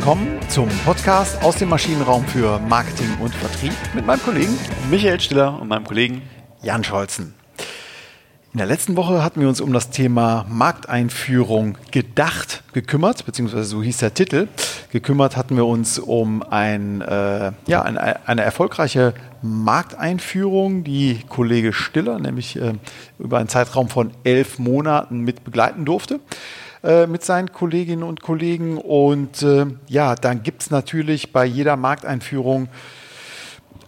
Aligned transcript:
willkommen 0.00 0.38
zum 0.48 0.66
Podcast 0.86 1.42
aus 1.42 1.56
dem 1.56 1.68
Maschinenraum 1.68 2.24
für 2.24 2.58
Marketing 2.58 3.18
und 3.20 3.34
Vertrieb 3.34 3.74
mit 3.94 4.06
meinem 4.06 4.22
Kollegen 4.22 4.58
Michael 4.90 5.20
Stiller 5.20 5.60
und 5.60 5.68
meinem 5.68 5.84
Kollegen 5.84 6.22
Jan 6.62 6.82
Scholzen. 6.82 7.34
In 8.54 8.58
der 8.58 8.66
letzten 8.66 8.96
Woche 8.96 9.22
hatten 9.22 9.42
wir 9.42 9.48
uns 9.48 9.60
um 9.60 9.74
das 9.74 9.90
Thema 9.90 10.46
Markteinführung 10.48 11.76
gedacht, 11.90 12.62
gekümmert, 12.72 13.26
beziehungsweise 13.26 13.64
so 13.64 13.82
hieß 13.82 13.98
der 13.98 14.14
Titel. 14.14 14.48
Gekümmert 14.90 15.36
hatten 15.36 15.54
wir 15.54 15.66
uns 15.66 15.98
um 15.98 16.42
ein, 16.44 17.02
äh, 17.02 17.52
ja, 17.66 17.82
eine, 17.82 18.26
eine 18.26 18.40
erfolgreiche 18.40 19.12
Markteinführung, 19.42 20.82
die 20.82 21.20
Kollege 21.28 21.74
Stiller 21.74 22.18
nämlich 22.18 22.56
äh, 22.56 22.72
über 23.18 23.36
einen 23.36 23.50
Zeitraum 23.50 23.90
von 23.90 24.12
elf 24.24 24.58
Monaten 24.58 25.20
mit 25.20 25.44
begleiten 25.44 25.84
durfte 25.84 26.20
äh, 26.82 27.06
mit 27.06 27.24
seinen 27.24 27.52
Kolleginnen 27.52 28.02
und 28.02 28.22
Kollegen. 28.22 28.78
Und 28.78 29.42
äh, 29.42 29.66
ja, 29.88 30.14
dann 30.14 30.42
gibt 30.42 30.62
es 30.62 30.70
natürlich 30.70 31.32
bei 31.32 31.44
jeder 31.44 31.76
Markteinführung 31.76 32.68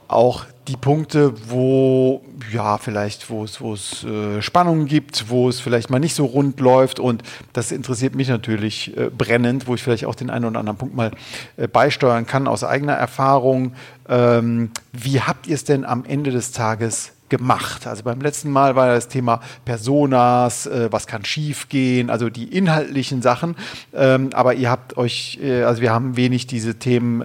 auch 0.08 0.44
die 0.68 0.76
Punkte, 0.76 1.34
wo 1.50 2.22
ja 2.52 2.78
vielleicht, 2.78 3.28
es, 3.30 3.60
wo 3.60 3.72
es 3.72 4.04
äh, 4.04 4.40
Spannungen 4.42 4.86
gibt, 4.86 5.28
wo 5.28 5.48
es 5.48 5.58
vielleicht 5.60 5.90
mal 5.90 5.98
nicht 5.98 6.14
so 6.14 6.24
rund 6.24 6.60
läuft 6.60 7.00
und 7.00 7.22
das 7.52 7.72
interessiert 7.72 8.14
mich 8.14 8.28
natürlich 8.28 8.96
äh, 8.96 9.10
brennend, 9.10 9.66
wo 9.66 9.74
ich 9.74 9.82
vielleicht 9.82 10.04
auch 10.04 10.14
den 10.14 10.30
einen 10.30 10.44
oder 10.44 10.60
anderen 10.60 10.78
Punkt 10.78 10.94
mal 10.94 11.10
äh, 11.56 11.66
beisteuern 11.66 12.26
kann 12.26 12.46
aus 12.46 12.62
eigener 12.62 12.92
Erfahrung. 12.92 13.74
Ähm, 14.08 14.70
wie 14.92 15.20
habt 15.20 15.48
ihr 15.48 15.54
es 15.54 15.64
denn 15.64 15.84
am 15.84 16.04
Ende 16.04 16.30
des 16.30 16.52
Tages 16.52 17.12
gemacht? 17.32 17.86
Also 17.86 18.02
beim 18.02 18.20
letzten 18.20 18.50
Mal 18.50 18.76
war 18.76 18.88
das 18.88 19.08
Thema 19.08 19.40
Personas, 19.64 20.66
äh, 20.66 20.92
was 20.92 21.06
kann 21.06 21.24
schiefgehen, 21.24 22.10
also 22.10 22.28
die 22.28 22.44
inhaltlichen 22.44 23.22
Sachen, 23.22 23.56
ähm, 23.94 24.28
aber 24.34 24.52
ihr 24.54 24.70
habt 24.70 24.98
euch, 24.98 25.38
äh, 25.42 25.62
also 25.62 25.80
wir 25.80 25.92
haben 25.92 26.18
wenig 26.18 26.46
diese 26.46 26.74
Themen 26.74 27.22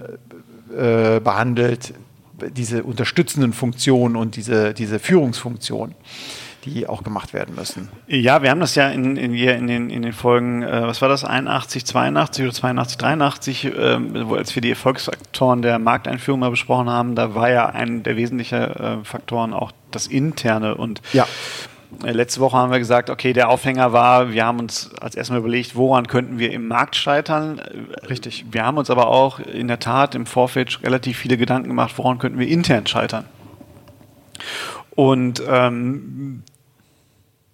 äh, 0.76 1.20
behandelt 1.20 1.92
diese 2.56 2.84
unterstützenden 2.84 3.52
Funktionen 3.52 4.16
und 4.16 4.36
diese, 4.36 4.72
diese 4.72 4.98
Führungsfunktion 4.98 5.94
die 6.64 6.86
auch 6.86 7.02
gemacht 7.02 7.32
werden 7.32 7.54
müssen. 7.54 7.88
Ja, 8.06 8.42
wir 8.42 8.50
haben 8.50 8.60
das 8.60 8.74
ja 8.74 8.88
in, 8.88 9.16
in, 9.16 9.34
in, 9.34 9.66
den, 9.66 9.90
in 9.90 10.02
den 10.02 10.12
Folgen, 10.12 10.62
äh, 10.62 10.82
was 10.82 11.00
war 11.00 11.08
das, 11.08 11.24
81, 11.24 11.84
82 11.84 12.44
oder 12.44 12.54
82, 12.54 12.98
83, 12.98 13.64
äh, 13.64 14.26
wo 14.26 14.34
als 14.34 14.54
wir 14.54 14.62
die 14.62 14.70
Erfolgsfaktoren 14.70 15.62
der 15.62 15.78
Markteinführung 15.78 16.40
mal 16.40 16.50
besprochen 16.50 16.90
haben, 16.90 17.14
da 17.14 17.34
war 17.34 17.50
ja 17.50 17.66
ein 17.66 18.02
der 18.02 18.16
wesentlichen 18.16 18.58
äh, 18.58 19.04
Faktoren 19.04 19.52
auch 19.54 19.72
das 19.90 20.06
Interne 20.06 20.74
und 20.74 21.00
ja. 21.12 21.26
Äh, 22.04 22.12
letzte 22.12 22.40
Woche 22.40 22.56
haben 22.56 22.70
wir 22.70 22.78
gesagt, 22.78 23.10
okay, 23.10 23.32
der 23.32 23.48
Aufhänger 23.48 23.92
war, 23.92 24.32
wir 24.32 24.44
haben 24.44 24.58
uns 24.58 24.90
als 25.00 25.14
erstmal 25.14 25.40
überlegt, 25.40 25.74
woran 25.74 26.06
könnten 26.06 26.38
wir 26.38 26.52
im 26.52 26.68
Markt 26.68 26.96
scheitern. 26.96 27.60
Richtig. 28.08 28.44
Wir 28.50 28.64
haben 28.64 28.76
uns 28.76 28.90
aber 28.90 29.08
auch 29.08 29.40
in 29.40 29.68
der 29.68 29.78
Tat 29.78 30.14
im 30.14 30.26
Vorfeld 30.26 30.82
relativ 30.82 31.16
viele 31.18 31.36
Gedanken 31.38 31.68
gemacht, 31.68 31.94
woran 31.96 32.18
könnten 32.18 32.38
wir 32.38 32.48
intern 32.48 32.86
scheitern. 32.86 33.24
Und 34.98 35.40
ähm, 35.46 36.42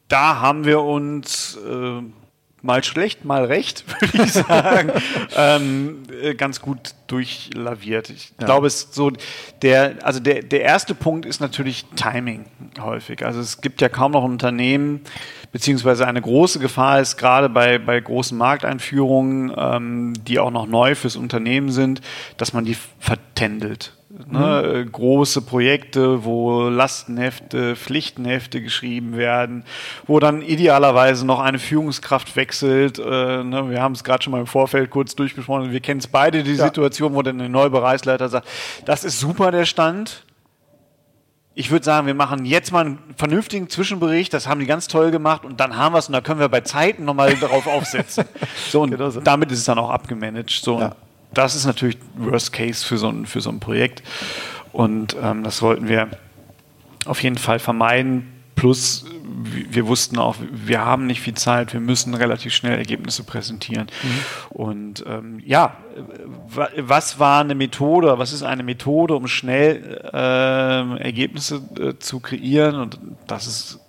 da 0.08 0.40
haben 0.40 0.64
wir 0.64 0.80
uns 0.80 1.58
äh, 1.58 2.00
mal 2.62 2.82
schlecht, 2.82 3.26
mal 3.26 3.44
recht, 3.44 3.84
würde 4.00 4.24
ich 4.24 4.32
sagen, 4.32 4.92
ähm, 5.36 6.04
äh, 6.22 6.34
ganz 6.34 6.62
gut 6.62 6.94
durchlaviert. 7.06 8.08
Ich 8.08 8.32
ja. 8.40 8.46
glaube, 8.46 8.66
es 8.66 8.88
so 8.92 9.12
der, 9.60 9.96
also 10.00 10.20
der, 10.20 10.42
der 10.42 10.62
erste 10.62 10.94
Punkt 10.94 11.26
ist 11.26 11.42
natürlich 11.42 11.84
Timing 11.96 12.46
häufig. 12.80 13.26
Also 13.26 13.40
es 13.40 13.60
gibt 13.60 13.82
ja 13.82 13.90
kaum 13.90 14.12
noch 14.12 14.24
ein 14.24 14.30
Unternehmen, 14.30 15.02
beziehungsweise 15.52 16.06
eine 16.06 16.22
große 16.22 16.60
Gefahr 16.60 17.00
ist 17.00 17.18
gerade 17.18 17.50
bei, 17.50 17.76
bei 17.76 18.00
großen 18.00 18.38
Markteinführungen, 18.38 19.52
ähm, 19.54 20.14
die 20.26 20.38
auch 20.38 20.50
noch 20.50 20.66
neu 20.66 20.94
fürs 20.94 21.16
Unternehmen 21.16 21.70
sind, 21.70 22.00
dass 22.38 22.54
man 22.54 22.64
die 22.64 22.78
vertändelt. 23.00 23.92
Ne, 24.16 24.84
mhm. 24.84 24.92
Große 24.92 25.42
Projekte, 25.42 26.24
wo 26.24 26.68
Lastenhefte, 26.68 27.74
Pflichtenhefte 27.74 28.62
geschrieben 28.62 29.16
werden, 29.16 29.64
wo 30.06 30.20
dann 30.20 30.40
idealerweise 30.40 31.26
noch 31.26 31.40
eine 31.40 31.58
Führungskraft 31.58 32.36
wechselt. 32.36 33.00
Äh, 33.00 33.42
ne, 33.42 33.70
wir 33.70 33.82
haben 33.82 33.92
es 33.92 34.04
gerade 34.04 34.22
schon 34.22 34.30
mal 34.30 34.38
im 34.38 34.46
Vorfeld 34.46 34.90
kurz 34.90 35.16
durchgesprochen. 35.16 35.72
Wir 35.72 35.80
kennen 35.80 35.98
es 35.98 36.06
beide, 36.06 36.44
die 36.44 36.54
ja. 36.54 36.66
Situation, 36.66 37.14
wo 37.14 37.22
dann 37.22 37.38
der 37.38 37.48
neue 37.48 37.70
Bereichsleiter 37.70 38.28
sagt, 38.28 38.46
das 38.84 39.02
ist 39.02 39.18
super 39.18 39.50
der 39.50 39.64
Stand. 39.64 40.22
Ich 41.56 41.72
würde 41.72 41.84
sagen, 41.84 42.06
wir 42.06 42.14
machen 42.14 42.44
jetzt 42.44 42.70
mal 42.70 42.86
einen 42.86 42.98
vernünftigen 43.16 43.68
Zwischenbericht, 43.68 44.32
das 44.32 44.46
haben 44.46 44.60
die 44.60 44.66
ganz 44.66 44.86
toll 44.86 45.10
gemacht 45.10 45.44
und 45.44 45.58
dann 45.58 45.76
haben 45.76 45.92
wir 45.92 45.98
es 45.98 46.06
und 46.06 46.12
da 46.12 46.20
können 46.20 46.38
wir 46.38 46.48
bei 46.48 46.60
Zeiten 46.60 47.04
nochmal 47.04 47.34
darauf 47.40 47.66
aufsetzen. 47.66 48.26
So, 48.70 48.82
und 48.82 48.92
genau 48.92 49.10
so. 49.10 49.20
damit 49.20 49.50
ist 49.50 49.58
es 49.58 49.64
dann 49.64 49.78
auch 49.78 49.90
abgemanagt. 49.90 50.50
So, 50.50 50.78
ja 50.78 50.94
das 51.38 51.54
ist 51.54 51.66
natürlich 51.66 51.98
Worst 52.16 52.52
Case 52.52 52.84
für 52.84 52.98
so 52.98 53.08
ein, 53.08 53.26
für 53.26 53.40
so 53.40 53.50
ein 53.50 53.60
Projekt. 53.60 54.02
Und 54.72 55.16
ähm, 55.22 55.44
das 55.44 55.62
wollten 55.62 55.88
wir 55.88 56.08
auf 57.04 57.22
jeden 57.22 57.38
Fall 57.38 57.58
vermeiden. 57.58 58.30
Plus, 58.56 59.04
wir 59.24 59.86
wussten 59.86 60.18
auch, 60.18 60.36
wir 60.50 60.84
haben 60.84 61.06
nicht 61.06 61.20
viel 61.20 61.34
Zeit, 61.34 61.72
wir 61.72 61.80
müssen 61.80 62.14
relativ 62.14 62.54
schnell 62.54 62.78
Ergebnisse 62.78 63.24
präsentieren. 63.24 63.88
Mhm. 64.02 64.56
Und 64.56 65.04
ähm, 65.06 65.40
ja, 65.44 65.76
was 66.76 67.18
war 67.18 67.40
eine 67.40 67.54
Methode, 67.54 68.18
was 68.18 68.32
ist 68.32 68.42
eine 68.42 68.62
Methode, 68.62 69.14
um 69.14 69.26
schnell 69.26 70.00
äh, 70.12 71.02
Ergebnisse 71.02 71.62
äh, 71.78 71.98
zu 71.98 72.20
kreieren? 72.20 72.76
Und 72.76 72.98
das 73.26 73.46
ist. 73.46 73.80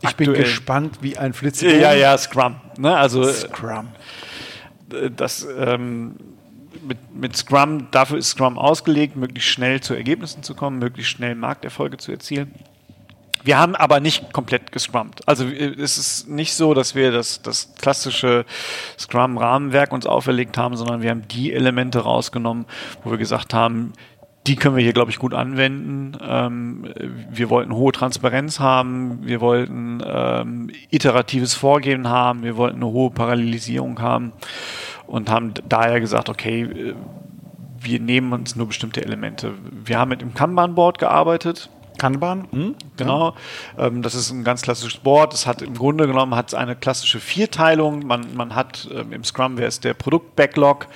Ich 0.00 0.08
aktuell. 0.08 0.32
bin 0.32 0.42
gespannt 0.42 0.98
wie 1.00 1.16
ein 1.16 1.32
Flitzebogen. 1.32 1.80
Ja, 1.80 1.92
ja, 1.94 2.16
Scrum. 2.18 2.56
Ne? 2.78 2.96
Also, 2.96 3.24
Scrum. 3.24 3.88
Das. 5.16 5.46
Ähm, 5.58 6.16
mit, 6.82 6.98
mit 7.14 7.36
Scrum, 7.36 7.90
dafür 7.90 8.18
ist 8.18 8.30
Scrum 8.30 8.58
ausgelegt, 8.58 9.16
möglichst 9.16 9.50
schnell 9.50 9.80
zu 9.80 9.94
Ergebnissen 9.94 10.42
zu 10.42 10.54
kommen, 10.54 10.78
möglichst 10.78 11.12
schnell 11.12 11.34
Markterfolge 11.34 11.96
zu 11.96 12.12
erzielen. 12.12 12.52
Wir 13.44 13.58
haben 13.58 13.76
aber 13.76 14.00
nicht 14.00 14.32
komplett 14.32 14.72
gescrummt. 14.72 15.20
Also 15.28 15.46
es 15.46 15.98
ist 15.98 16.28
nicht 16.28 16.54
so, 16.54 16.72
dass 16.72 16.94
wir 16.94 17.12
das, 17.12 17.42
das 17.42 17.74
klassische 17.78 18.46
Scrum-Rahmenwerk 18.98 19.92
uns 19.92 20.06
auferlegt 20.06 20.56
haben, 20.56 20.76
sondern 20.76 21.02
wir 21.02 21.10
haben 21.10 21.28
die 21.28 21.52
Elemente 21.52 21.98
rausgenommen, 21.98 22.64
wo 23.02 23.10
wir 23.10 23.18
gesagt 23.18 23.52
haben, 23.52 23.92
die 24.46 24.56
können 24.56 24.76
wir 24.76 24.82
hier, 24.82 24.92
glaube 24.92 25.10
ich, 25.10 25.18
gut 25.18 25.32
anwenden. 25.32 26.18
Ähm, 26.20 26.86
wir 27.30 27.48
wollten 27.48 27.74
hohe 27.74 27.92
Transparenz 27.92 28.60
haben, 28.60 29.20
wir 29.22 29.40
wollten 29.40 30.02
ähm, 30.04 30.70
iteratives 30.90 31.54
Vorgehen 31.54 32.08
haben, 32.08 32.42
wir 32.42 32.56
wollten 32.56 32.76
eine 32.76 32.86
hohe 32.86 33.10
Parallelisierung 33.10 34.00
haben 34.00 34.32
und 35.06 35.30
haben 35.30 35.54
daher 35.68 36.00
gesagt, 36.00 36.28
okay, 36.28 36.62
äh, 36.62 36.94
wir 37.80 38.00
nehmen 38.00 38.32
uns 38.32 38.56
nur 38.56 38.66
bestimmte 38.66 39.02
Elemente. 39.02 39.52
Wir 39.84 39.98
haben 39.98 40.08
mit 40.08 40.20
dem 40.20 40.34
Kanban-Board 40.34 40.98
gearbeitet. 40.98 41.70
Kanban? 42.04 42.48
Mhm, 42.52 42.74
genau. 42.98 43.34
Ja. 43.78 43.86
Ähm, 43.86 44.02
das 44.02 44.14
ist 44.14 44.30
ein 44.30 44.44
ganz 44.44 44.60
klassisches 44.60 45.00
Board. 45.00 45.32
Es 45.32 45.46
hat 45.46 45.62
im 45.62 45.72
Grunde 45.72 46.06
genommen 46.06 46.34
hat 46.34 46.54
eine 46.54 46.76
klassische 46.76 47.18
Vierteilung. 47.18 48.06
Man, 48.06 48.34
man 48.34 48.54
hat 48.54 48.86
ähm, 48.92 49.14
im 49.14 49.24
Scrum, 49.24 49.56
wer 49.56 49.68
ist 49.68 49.84
der 49.84 49.94
Produkt-Backlog? 49.94 50.86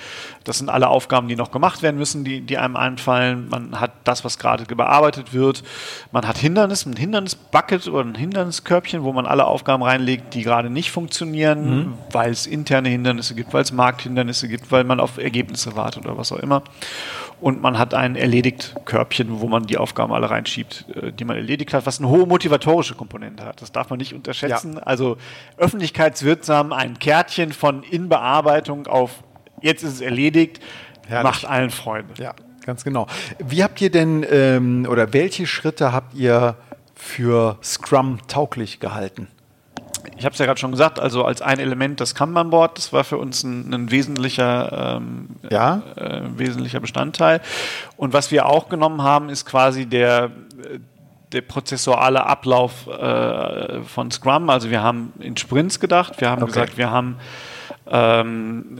Das 0.43 0.59
sind 0.59 0.69
alle 0.69 0.87
Aufgaben, 0.87 1.27
die 1.27 1.35
noch 1.35 1.49
gemacht 1.49 1.81
werden 1.81 1.97
müssen, 1.97 2.23
die, 2.23 2.41
die 2.41 2.59
einem 2.59 2.75
einfallen. 2.75 3.49
Man 3.49 3.79
hat 3.79 3.91
das, 4.03 4.23
was 4.23 4.37
gerade 4.37 4.65
bearbeitet 4.65 5.33
wird. 5.33 5.63
Man 6.11 6.27
hat 6.27 6.37
Hindernis, 6.37 6.85
ein 6.85 6.95
Hindernis-Bucket 6.95 7.87
oder 7.87 8.05
ein 8.05 8.13
Hinderniskörbchen, 8.13 9.03
wo 9.03 9.11
man 9.11 9.25
alle 9.25 9.45
Aufgaben 9.45 9.81
reinlegt, 9.81 10.35
die 10.35 10.43
gerade 10.43 10.69
nicht 10.69 10.91
funktionieren, 10.91 11.69
mhm. 11.69 11.93
weil 12.11 12.29
es 12.29 12.45
interne 12.45 12.89
Hindernisse 12.89 13.33
gibt, 13.33 13.51
weil 13.51 13.63
es 13.63 13.71
Markthindernisse 13.71 14.47
gibt, 14.47 14.71
weil 14.71 14.83
man 14.83 14.99
auf 14.99 15.17
Ergebnisse 15.17 15.75
wartet 15.75 16.05
oder 16.05 16.19
was 16.19 16.31
auch 16.31 16.39
immer 16.39 16.61
und 17.41 17.61
man 17.61 17.77
hat 17.77 17.93
ein 17.93 18.15
Erledigt-Körbchen, 18.15 19.39
wo 19.39 19.47
man 19.47 19.65
die 19.65 19.77
Aufgaben 19.77 20.13
alle 20.13 20.29
reinschiebt, 20.29 20.85
die 21.01 21.25
man 21.25 21.35
erledigt 21.35 21.73
hat, 21.73 21.85
was 21.85 21.99
eine 21.99 22.09
hohe 22.09 22.25
motivatorische 22.25 22.95
Komponente 22.95 23.45
hat. 23.45 23.61
Das 23.61 23.71
darf 23.71 23.89
man 23.89 23.97
nicht 23.97 24.13
unterschätzen. 24.13 24.73
Ja. 24.73 24.83
Also 24.83 25.17
öffentlichkeitswirksam 25.57 26.73
ein 26.73 26.99
Kärtchen 26.99 27.53
von 27.53 27.83
Inbearbeitung 27.83 28.87
auf 28.87 29.23
jetzt 29.61 29.83
ist 29.83 29.93
es 29.93 30.01
erledigt, 30.01 30.59
Herrlich. 31.07 31.23
macht 31.23 31.45
allen 31.45 31.69
Freude. 31.69 32.07
Ja, 32.17 32.33
ganz 32.65 32.83
genau. 32.83 33.07
Wie 33.39 33.63
habt 33.63 33.81
ihr 33.81 33.91
denn 33.91 34.25
ähm, 34.29 34.87
oder 34.89 35.13
welche 35.13 35.47
Schritte 35.47 35.91
habt 35.91 36.13
ihr 36.13 36.55
für 36.95 37.57
Scrum 37.63 38.19
tauglich 38.27 38.79
gehalten? 38.79 39.27
Ich 40.19 40.25
habe 40.25 40.33
es 40.33 40.39
ja 40.39 40.45
gerade 40.45 40.59
schon 40.59 40.71
gesagt, 40.71 40.99
also 40.99 41.23
als 41.23 41.41
ein 41.41 41.59
Element 41.59 42.01
das 42.01 42.13
Kanban-Board, 42.13 42.77
das 42.77 42.91
war 42.91 43.05
für 43.05 43.17
uns 43.17 43.43
ein, 43.43 43.73
ein 43.73 43.89
wesentlicher, 43.89 44.97
ähm, 44.97 45.29
ja? 45.49 45.81
äh, 45.95 46.21
wesentlicher 46.35 46.81
Bestandteil. 46.81 47.39
Und 47.95 48.11
was 48.11 48.29
wir 48.29 48.45
auch 48.45 48.67
genommen 48.67 49.01
haben, 49.01 49.29
ist 49.29 49.45
quasi 49.45 49.85
der, 49.85 50.31
der 51.31 51.41
prozessuale 51.41 52.25
Ablauf 52.25 52.87
äh, 52.87 53.81
von 53.83 54.11
Scrum. 54.11 54.49
Also 54.49 54.69
wir 54.69 54.83
haben 54.83 55.13
in 55.19 55.37
Sprints 55.37 55.79
gedacht, 55.79 56.19
wir 56.19 56.29
haben 56.29 56.43
okay. 56.43 56.51
gesagt, 56.51 56.77
wir 56.77 56.91
haben 56.91 57.15
ähm, 57.87 58.79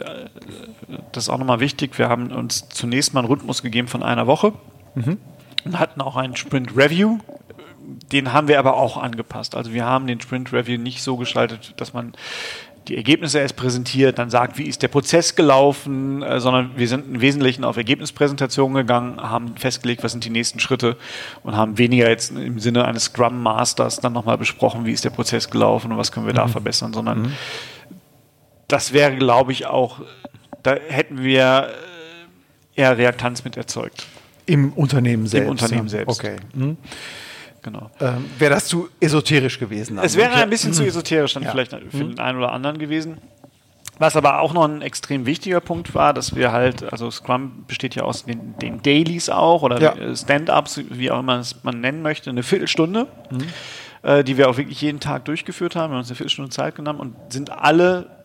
das 1.12 1.24
ist 1.24 1.30
auch 1.30 1.38
nochmal 1.38 1.62
wichtig, 1.62 1.98
wir 1.98 2.10
haben 2.10 2.32
uns 2.32 2.70
zunächst 2.70 3.14
mal 3.14 3.22
einen 3.22 3.30
Rhythmus 3.30 3.64
gegeben 3.64 3.88
von 3.88 4.04
einer 4.04 4.28
Woche. 4.28 4.54
Mhm. 4.96 5.18
Und 5.66 5.80
hatten 5.80 6.02
auch 6.02 6.16
einen 6.16 6.36
Sprint 6.36 6.76
Review 6.76 7.20
den 8.12 8.34
haben 8.34 8.48
wir 8.48 8.60
aber 8.60 8.76
auch 8.76 8.98
angepasst. 8.98 9.56
Also 9.56 9.74
wir 9.74 9.86
haben 9.86 10.08
den 10.08 10.22
Sprint 10.22 10.54
Review 10.54 10.78
nicht 10.80 11.02
so 11.02 11.18
gestaltet, 11.18 11.74
dass 11.78 11.94
man 11.94 12.14
die 12.90 12.98
Ergebnisse 12.98 13.40
erst 13.40 13.56
präsentiert, 13.56 14.18
dann 14.18 14.30
sagt, 14.30 14.58
wie 14.58 14.64
ist 14.64 14.82
der 14.82 14.88
Prozess 14.88 15.36
gelaufen, 15.36 16.24
äh, 16.24 16.40
sondern 16.40 16.72
wir 16.76 16.88
sind 16.88 17.16
im 17.16 17.22
Wesentlichen 17.22 17.64
auf 17.64 17.78
Ergebnispräsentationen 17.78 18.76
gegangen, 18.76 19.22
haben 19.22 19.56
festgelegt, 19.58 20.04
was 20.04 20.12
sind 20.12 20.26
die 20.26 20.32
nächsten 20.32 20.60
Schritte 20.60 20.98
und 21.44 21.56
haben 21.56 21.78
weniger 21.78 22.10
jetzt 22.10 22.32
im 22.32 22.60
Sinne 22.60 22.86
eines 22.86 23.06
Scrum 23.06 23.42
Masters 23.42 24.00
dann 24.00 24.14
nochmal 24.14 24.38
besprochen, 24.38 24.86
wie 24.86 24.92
ist 24.92 25.06
der 25.06 25.12
Prozess 25.12 25.50
gelaufen 25.50 25.92
und 25.92 25.98
was 25.98 26.12
können 26.12 26.26
wir 26.26 26.34
mhm. 26.34 26.38
da 26.38 26.48
verbessern, 26.48 26.94
sondern 26.94 27.22
mhm. 27.22 27.34
das 28.68 28.92
wäre, 28.92 29.16
glaube 29.16 29.52
ich, 29.52 29.68
auch, 29.68 30.02
da 30.64 30.76
hätten 30.88 31.22
wir 31.22 31.70
äh, 32.76 32.82
eher 32.82 32.98
Reaktanz 32.98 33.44
mit 33.44 33.56
erzeugt. 33.56 34.08
Im 34.48 34.74
Unternehmen 34.74 35.28
selbst. 35.28 35.46
Im 35.46 35.52
Unternehmen 35.52 35.90
selbst. 35.90 36.20
Okay. 36.20 36.38
Mhm. 36.56 36.78
Genau. 37.62 37.90
Ähm, 38.00 38.26
wäre 38.38 38.54
das 38.54 38.68
zu 38.68 38.90
esoterisch 39.00 39.60
gewesen? 39.60 39.98
Dann? 39.98 40.06
Es 40.06 40.16
wäre 40.16 40.34
ein 40.34 40.50
bisschen 40.50 40.74
zu 40.74 40.86
esoterisch 40.86 41.34
dann 41.34 41.44
ja. 41.44 41.52
vielleicht 41.52 41.72
für 41.72 42.04
mhm. 42.04 42.10
den 42.10 42.20
einen 42.20 42.38
oder 42.38 42.52
anderen 42.52 42.78
gewesen. 42.78 43.18
Was 44.00 44.16
aber 44.16 44.40
auch 44.40 44.54
noch 44.54 44.64
ein 44.64 44.82
extrem 44.82 45.26
wichtiger 45.26 45.60
Punkt 45.60 45.94
war, 45.94 46.14
dass 46.14 46.34
wir 46.34 46.54
halt, 46.54 46.90
also 46.90 47.12
Scrum 47.12 47.66
besteht 47.68 47.96
ja 47.96 48.04
aus 48.04 48.24
den, 48.24 48.58
den 48.60 48.82
Dailies 48.82 49.30
auch 49.30 49.62
oder 49.62 49.82
ja. 49.82 50.16
Stand-ups, 50.16 50.82
wie 50.90 51.12
auch 51.12 51.20
immer 51.20 51.44
man 51.64 51.82
nennen 51.82 52.02
möchte, 52.02 52.30
eine 52.30 52.44
Viertelstunde, 52.44 53.08
mhm. 53.30 53.48
äh, 54.04 54.24
die 54.24 54.38
wir 54.38 54.50
auch 54.50 54.56
wirklich 54.56 54.82
jeden 54.82 55.02
Tag 55.02 55.26
durchgeführt 55.26 55.76
haben. 55.76 55.92
Wir 55.92 55.96
haben 55.96 56.00
uns 56.00 56.08
eine 56.08 56.16
Viertelstunde 56.16 56.50
Zeit 56.50 56.76
genommen 56.76 57.02
und 57.02 57.16
sind 57.34 57.50
alle 57.50 58.24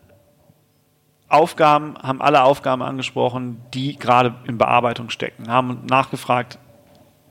Aufgaben, 1.27 1.95
haben 2.01 2.21
alle 2.21 2.43
Aufgaben 2.43 2.81
angesprochen, 2.81 3.57
die 3.73 3.97
gerade 3.97 4.35
in 4.45 4.57
Bearbeitung 4.57 5.09
stecken, 5.09 5.49
haben 5.49 5.81
nachgefragt, 5.89 6.57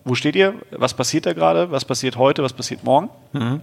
wo 0.04 0.14
steht 0.14 0.36
ihr? 0.36 0.54
Was 0.70 0.94
passiert 0.94 1.26
da 1.26 1.32
gerade? 1.32 1.70
Was 1.70 1.84
passiert 1.84 2.16
heute? 2.16 2.42
Was 2.42 2.52
passiert 2.52 2.84
morgen? 2.84 3.08
Mhm. 3.32 3.60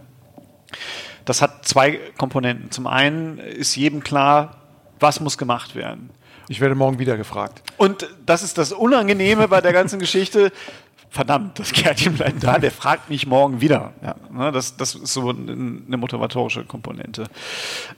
Das 1.26 1.42
hat 1.42 1.68
zwei 1.68 2.00
Komponenten. 2.18 2.72
Zum 2.72 2.88
einen 2.88 3.38
ist 3.38 3.76
jedem 3.76 4.04
klar, 4.04 4.58
was 5.00 5.20
muss 5.20 5.38
gemacht 5.38 5.76
werden. 5.76 6.10
Ich 6.48 6.60
werde 6.60 6.76
morgen 6.76 7.00
wieder 7.00 7.18
gefragt. 7.18 7.62
Und 7.78 8.10
das 8.26 8.44
ist 8.44 8.58
das 8.58 8.74
Unangenehme 8.74 9.48
bei 9.48 9.62
der 9.62 9.74
ganzen 9.74 10.00
Geschichte. 10.00 10.52
Verdammt, 11.10 11.60
das 11.60 11.74
Kärtchen 11.74 12.14
bleibt 12.14 12.42
da, 12.42 12.58
der 12.58 12.72
fragt 12.72 13.10
mich 13.10 13.28
morgen 13.28 13.60
wieder. 13.60 13.92
Ja. 14.02 14.16
Ne, 14.32 14.52
das, 14.54 14.78
das 14.78 14.96
ist 14.96 15.14
so 15.14 15.30
eine 15.30 15.98
motivatorische 15.98 16.64
Komponente. 16.64 17.26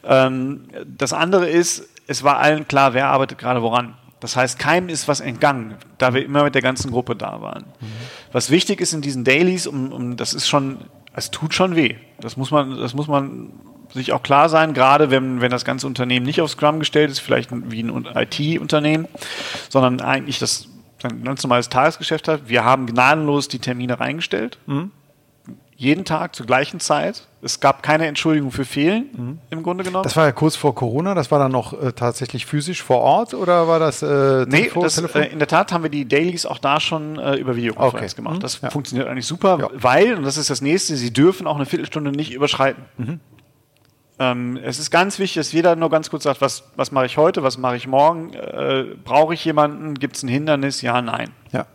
Ähm, 0.04 0.66
das 0.86 1.14
andere 1.14 1.48
ist, 1.48 1.88
es 2.08 2.24
war 2.24 2.40
allen 2.40 2.68
klar, 2.68 2.96
wer 2.96 3.08
arbeitet 3.08 3.38
gerade 3.38 3.62
woran. 3.62 3.94
Das 4.20 4.36
heißt, 4.36 4.58
keinem 4.58 4.90
ist 4.90 5.08
was 5.08 5.20
entgangen, 5.20 5.76
da 5.98 6.14
wir 6.14 6.24
immer 6.26 6.44
mit 6.44 6.56
der 6.56 6.62
ganzen 6.62 6.92
Gruppe 6.92 7.16
da 7.16 7.42
waren. 7.42 7.66
Mhm. 7.82 7.88
Was 8.34 8.50
wichtig 8.50 8.82
ist 8.82 8.92
in 8.94 9.02
diesen 9.02 9.24
Dailies, 9.24 9.66
um, 9.68 9.94
um, 9.94 10.18
das 10.18 10.34
ist 10.34 10.50
schon, 10.50 10.80
es 11.14 11.32
tut 11.32 11.54
schon 11.54 11.76
weh. 11.78 11.96
Das 12.20 12.36
muss 12.36 12.52
man, 12.52 12.78
das 12.78 12.94
muss 12.94 13.08
man 13.08 13.52
sich 13.94 14.12
auch 14.12 14.24
klar 14.24 14.50
sein, 14.50 14.74
gerade 14.74 15.10
wenn, 15.12 15.40
wenn 15.40 15.52
das 15.52 15.64
ganze 15.64 15.88
Unternehmen 15.88 16.26
nicht 16.26 16.42
auf 16.42 16.50
Scrum 16.50 16.80
gestellt 16.80 17.12
ist, 17.12 17.20
vielleicht 17.20 17.52
wie 17.72 17.82
ein 17.82 18.08
IT-Unternehmen, 18.16 19.08
sondern 19.70 20.02
eigentlich 20.02 20.40
das 20.40 20.68
ein 21.04 21.24
ganz 21.24 21.44
normales 21.44 21.70
Tagesgeschäft 21.70 22.28
hat. 22.28 22.50
Wir 22.50 22.64
haben 22.64 22.86
gnadenlos 22.88 23.48
die 23.48 23.60
Termine 23.60 24.00
reingestellt. 24.00 24.58
Mhm 24.66 24.92
jeden 25.76 26.06
Tag 26.06 26.36
zur 26.36 26.46
gleichen 26.46 26.80
Zeit. 26.80 27.28
Es 27.42 27.60
gab 27.60 27.84
keine 27.84 28.08
Entschuldigung 28.08 28.52
für 28.52 28.64
Fehlen 28.64 29.10
mhm. 29.16 29.40
im 29.50 29.64
Grunde 29.64 29.84
genommen. 29.84 30.04
Das 30.04 30.16
war 30.16 30.26
ja 30.26 30.32
kurz 30.32 30.56
vor 30.56 30.74
Corona, 30.76 31.14
das 31.14 31.30
war 31.30 31.40
dann 31.40 31.52
noch 31.52 31.74
äh, 31.74 31.92
tatsächlich 31.92 32.46
physisch 32.46 32.82
vor 32.82 33.00
Ort 33.00 33.34
oder 33.34 33.68
war 33.68 33.80
das 33.80 34.02
äh, 34.02 34.46
Nee, 34.48 34.72
das, 34.74 34.98
äh, 34.98 35.26
in 35.26 35.40
der 35.40 35.48
Tat 35.48 35.72
haben 35.72 35.84
wir 35.84 35.90
die 35.90 36.08
Dailies 36.08 36.46
auch 36.46 36.60
da 36.60 36.80
schon 36.80 37.20
äh, 37.20 37.36
über 37.36 37.56
Videokonferenz 37.56 38.14
okay. 38.14 38.22
gemacht. 38.22 38.38
Mhm. 38.38 38.42
Das 38.42 38.62
ja. 38.62 38.70
funktioniert 38.70 39.08
eigentlich 39.08 39.28
super, 39.28 39.58
ja. 39.60 39.70
weil, 39.74 40.16
und 40.16 40.24
das 40.24 40.38
ist 40.38 40.50
das 40.50 40.62
nächste, 40.62 40.96
sie 40.96 41.12
dürfen 41.12 41.48
auch 41.48 41.56
eine 41.56 41.66
Viertelstunde 41.66 42.12
nicht 42.12 42.34
überschreiten. 42.34 42.86
Mhm. 42.98 43.20
Ähm, 44.20 44.60
es 44.64 44.80
ist 44.80 44.92
ganz 44.92 45.20
wichtig, 45.20 45.36
dass 45.36 45.52
jeder 45.52 45.76
nur 45.76 45.90
ganz 45.90 46.10
kurz 46.10 46.24
sagt, 46.24 46.40
was, 46.40 46.72
was 46.76 46.92
mache 46.92 47.08
ich 47.08 47.18
heute, 47.18 47.44
was 47.44 47.58
mache 47.58 47.76
ich 47.76 47.88
morgen, 47.88 48.34
äh, 48.34 48.86
brauche 49.04 49.34
ich 49.34 49.44
jemanden, 49.44 49.96
gibt 49.96 50.16
es 50.16 50.24
ein 50.24 50.30
Hindernis, 50.30 50.82
ja, 50.82 51.02
nein. 51.02 51.32
Ja. 51.52 51.66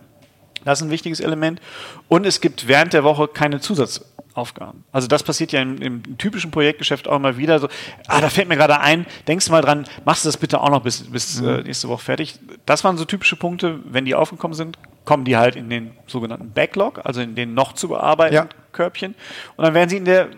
Das 0.69 0.81
ist 0.81 0.87
ein 0.87 0.91
wichtiges 0.91 1.21
Element. 1.21 1.63
Und 2.09 2.27
es 2.27 2.43
gibt 2.43 2.69
während 2.69 2.93
der 2.93 3.03
Woche 3.03 3.27
keine 3.27 3.59
Zusatzaufgaben. 3.59 4.85
Also 4.93 5.09
das 5.09 5.23
passiert 5.23 5.51
ja 5.53 5.63
im, 5.63 5.81
im 5.81 6.19
typischen 6.19 6.51
Projektgeschäft 6.51 7.09
auch 7.09 7.17
immer 7.17 7.39
wieder 7.39 7.59
so, 7.59 7.69
ah, 8.07 8.21
da 8.21 8.29
fällt 8.29 8.49
mir 8.49 8.57
gerade 8.57 8.79
ein, 8.79 9.07
denkst 9.27 9.47
du 9.47 9.53
mal 9.53 9.63
dran, 9.63 9.87
machst 10.05 10.27
du 10.27 10.29
das 10.29 10.37
bitte 10.37 10.61
auch 10.61 10.69
noch 10.69 10.83
bis, 10.83 11.05
bis 11.11 11.41
mhm. 11.41 11.49
äh, 11.49 11.63
nächste 11.63 11.89
Woche 11.89 12.05
fertig. 12.05 12.39
Das 12.67 12.85
waren 12.85 12.99
so 12.99 13.07
typische 13.07 13.37
Punkte, 13.37 13.81
wenn 13.85 14.05
die 14.05 14.15
aufgekommen 14.15 14.55
sind, 14.55 14.79
kommen 15.07 15.25
die 15.25 15.39
halt 15.39 15.57
in 15.57 15.71
den 15.71 15.93
sogenannten 16.07 16.51
Backlog, 16.53 17.01
also 17.03 17.23
in 17.23 17.35
den 17.35 17.55
noch 17.55 17.73
zu 17.73 17.89
bearbeitenden 17.89 18.51
ja. 18.51 18.65
Körbchen. 18.73 19.15
Und 19.57 19.65
dann 19.65 19.73
werden 19.73 19.89
sie 19.89 19.97
in 19.97 20.05
der, 20.05 20.29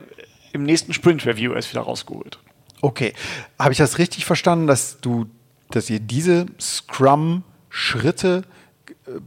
im 0.53 0.63
nächsten 0.63 0.93
Sprint-Review 0.93 1.55
erst 1.55 1.73
wieder 1.73 1.81
rausgeholt. 1.81 2.39
Okay. 2.83 3.15
Habe 3.59 3.73
ich 3.73 3.79
das 3.79 3.99
richtig 3.99 4.27
verstanden, 4.27 4.69
dass 4.69 5.01
du, 5.01 5.27
dass 5.73 5.91
ihr 5.91 5.99
diese 5.99 6.47
Scrum-Schritte 6.61 8.45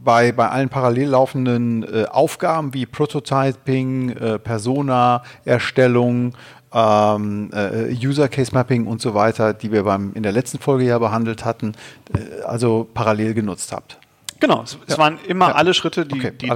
bei, 0.02 0.32
bei 0.32 0.48
allen 0.48 0.68
parallel 0.68 1.08
laufenden 1.08 1.82
äh, 1.82 2.06
Aufgaben 2.06 2.74
wie 2.74 2.86
Prototyping, 2.86 4.10
äh, 4.10 4.38
Persona-Erstellung, 4.38 6.34
ähm, 6.72 7.50
äh, 7.52 7.94
User 7.94 8.28
Case 8.28 8.52
Mapping 8.52 8.86
und 8.86 9.00
so 9.00 9.14
weiter, 9.14 9.54
die 9.54 9.70
wir 9.70 9.84
beim, 9.84 10.12
in 10.14 10.22
der 10.22 10.32
letzten 10.32 10.58
Folge 10.58 10.84
ja 10.84 10.98
behandelt 10.98 11.44
hatten, 11.44 11.72
äh, 12.12 12.42
also 12.42 12.88
parallel 12.92 13.34
genutzt 13.34 13.72
habt. 13.72 13.98
Genau, 14.40 14.62
es, 14.62 14.76
ja. 14.88 14.98
waren 14.98 15.18
immer 15.26 15.48
ja. 15.48 15.54
alle 15.54 15.72
Schritte, 15.72 16.04
die, 16.04 16.14
okay, 16.18 16.32
die 16.32 16.50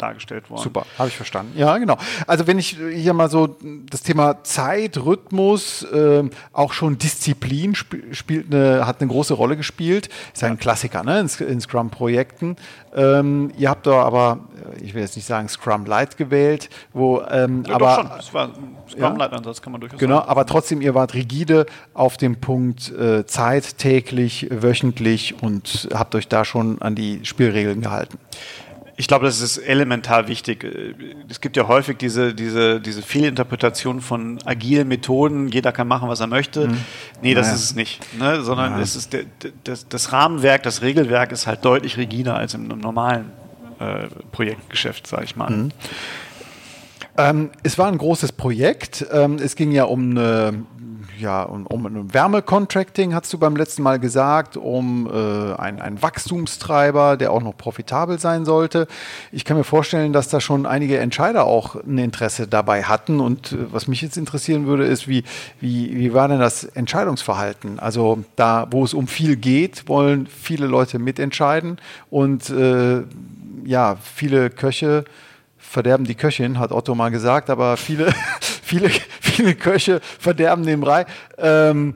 dargestellt 0.00 0.50
wurden. 0.50 0.62
Super, 0.62 0.86
habe 0.98 1.08
ich 1.08 1.16
verstanden. 1.16 1.58
Ja, 1.58 1.78
genau. 1.78 1.96
Also 2.26 2.46
wenn 2.46 2.58
ich 2.58 2.76
hier 2.92 3.12
mal 3.12 3.30
so 3.30 3.56
das 3.90 4.02
Thema 4.02 4.42
Zeit, 4.44 4.98
Rhythmus, 4.98 5.82
äh, 5.84 6.28
auch 6.52 6.72
schon 6.72 6.98
Disziplin 6.98 7.72
sp 7.76 8.12
spielt 8.12 8.52
eine, 8.52 8.86
hat 8.86 9.00
eine 9.00 9.10
große 9.10 9.34
Rolle 9.34 9.56
gespielt. 9.56 10.08
Ist 10.32 10.42
ja 10.42 10.48
ein 10.48 10.58
Klassiker 10.58 11.02
ne? 11.02 11.20
in, 11.20 11.46
in 11.46 11.60
Scrum-Projekten. 11.60 12.56
Ähm, 12.94 13.52
ihr 13.56 13.70
habt 13.70 13.86
da 13.86 14.02
aber, 14.02 14.40
äh, 14.76 14.84
ich 14.84 14.94
will 14.94 15.02
jetzt 15.02 15.16
nicht 15.16 15.26
sagen 15.26 15.48
Scrum 15.48 15.86
Light 15.86 16.16
gewählt, 16.16 16.68
wo 16.92 17.22
ähm, 17.30 17.62
ja, 17.66 17.74
aber 17.74 18.02
doch 18.02 18.22
schon. 18.22 18.34
war 18.34 18.50
Scrum 18.90 19.16
Light 19.16 19.32
Ansatz 19.32 19.62
kann 19.62 19.72
man 19.72 19.80
durchaus 19.80 20.00
genau, 20.00 20.16
sagen. 20.16 20.28
aber 20.28 20.46
trotzdem 20.46 20.80
ihr 20.80 20.94
wart 20.94 21.14
rigide 21.14 21.66
auf 21.94 22.16
dem 22.16 22.40
Punkt 22.40 22.90
äh, 22.92 23.26
Zeit 23.26 23.78
täglich, 23.78 24.48
wöchentlich 24.50 25.40
und 25.42 25.88
habt 25.94 26.14
euch 26.14 26.26
da 26.26 26.44
schon 26.44 26.82
an 26.82 26.96
die 26.96 27.24
Spielregeln 27.24 27.80
gehalten. 27.80 28.18
Ich 29.00 29.08
glaube, 29.08 29.24
das 29.24 29.40
ist 29.40 29.56
elementar 29.56 30.28
wichtig. 30.28 30.62
Es 31.26 31.40
gibt 31.40 31.56
ja 31.56 31.66
häufig 31.66 31.96
diese, 31.96 32.34
diese, 32.34 32.82
diese 32.82 33.00
Fehlinterpretation 33.00 34.02
von 34.02 34.38
agilen 34.44 34.88
Methoden. 34.88 35.48
Jeder 35.48 35.72
kann 35.72 35.88
machen, 35.88 36.10
was 36.10 36.20
er 36.20 36.26
möchte. 36.26 36.68
Mhm. 36.68 36.76
Nee, 37.22 37.32
das 37.32 37.46
naja. 37.46 37.56
ist 37.56 37.64
es 37.64 37.74
nicht. 37.74 38.18
Ne? 38.18 38.42
Sondern 38.42 38.78
es 38.78 38.96
ist 38.96 39.14
der, 39.14 39.24
das, 39.64 39.88
das, 39.88 40.12
Rahmenwerk, 40.12 40.64
das 40.64 40.82
Regelwerk 40.82 41.32
ist 41.32 41.46
halt 41.46 41.64
deutlich 41.64 41.96
rigider 41.96 42.36
als 42.36 42.52
im, 42.52 42.70
im 42.70 42.78
normalen 42.78 43.32
äh, 43.78 44.08
Projektgeschäft, 44.32 45.06
sage 45.06 45.24
ich 45.24 45.34
mal. 45.34 45.48
Mhm. 45.48 45.70
Ähm, 47.16 47.50
es 47.62 47.78
war 47.78 47.88
ein 47.88 47.96
großes 47.96 48.32
Projekt. 48.32 49.06
Ähm, 49.10 49.36
es 49.36 49.56
ging 49.56 49.72
ja 49.72 49.84
um 49.84 50.10
eine 50.10 50.66
ja, 51.20 51.42
um, 51.42 51.66
um 51.66 52.14
Wärmecontracting, 52.14 53.14
hast 53.14 53.32
du 53.32 53.38
beim 53.38 53.56
letzten 53.56 53.82
Mal 53.82 53.98
gesagt, 53.98 54.56
um 54.56 55.06
äh, 55.06 55.54
ein, 55.54 55.80
ein 55.80 56.02
Wachstumstreiber, 56.02 57.16
der 57.16 57.32
auch 57.32 57.42
noch 57.42 57.56
profitabel 57.56 58.18
sein 58.18 58.44
sollte. 58.44 58.86
Ich 59.32 59.44
kann 59.44 59.56
mir 59.56 59.64
vorstellen, 59.64 60.12
dass 60.12 60.28
da 60.28 60.40
schon 60.40 60.66
einige 60.66 60.98
Entscheider 60.98 61.44
auch 61.44 61.76
ein 61.76 61.98
Interesse 61.98 62.48
dabei 62.48 62.84
hatten. 62.84 63.20
Und 63.20 63.52
äh, 63.52 63.72
was 63.72 63.88
mich 63.88 64.02
jetzt 64.02 64.16
interessieren 64.16 64.66
würde, 64.66 64.84
ist, 64.86 65.08
wie, 65.08 65.24
wie, 65.60 65.96
wie 65.96 66.14
war 66.14 66.28
denn 66.28 66.40
das 66.40 66.64
Entscheidungsverhalten? 66.64 67.78
Also 67.78 68.24
da, 68.36 68.66
wo 68.70 68.84
es 68.84 68.94
um 68.94 69.06
viel 69.06 69.36
geht, 69.36 69.88
wollen 69.88 70.26
viele 70.26 70.66
Leute 70.66 70.98
mitentscheiden 70.98 71.78
und 72.10 72.50
äh, 72.50 73.02
ja, 73.64 73.96
viele 74.02 74.50
Köche 74.50 75.04
verderben 75.70 76.04
die 76.04 76.16
Köchin, 76.16 76.58
hat 76.58 76.72
Otto 76.72 76.96
mal 76.96 77.10
gesagt, 77.10 77.48
aber 77.48 77.76
viele, 77.76 78.12
viele, 78.40 78.90
viele 79.40 79.54
Köche 79.54 80.00
verderben 80.18 80.64
den 80.64 80.80
Brei. 80.80 81.06
Ähm, 81.38 81.94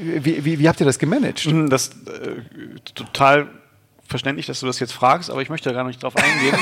wie, 0.00 0.44
wie, 0.44 0.58
wie, 0.58 0.68
habt 0.68 0.80
ihr 0.80 0.86
das 0.86 0.98
gemanagt? 0.98 1.40
Hm, 1.40 1.68
das 1.68 1.88
äh, 1.88 2.80
total 2.94 3.48
verständlich, 4.06 4.46
dass 4.46 4.60
du 4.60 4.66
das 4.66 4.78
jetzt 4.78 4.92
fragst, 4.92 5.30
aber 5.30 5.40
ich 5.40 5.48
möchte 5.48 5.70
da 5.70 5.74
gar 5.74 5.84
nicht 5.84 6.02
drauf 6.02 6.14
eingehen. 6.16 6.54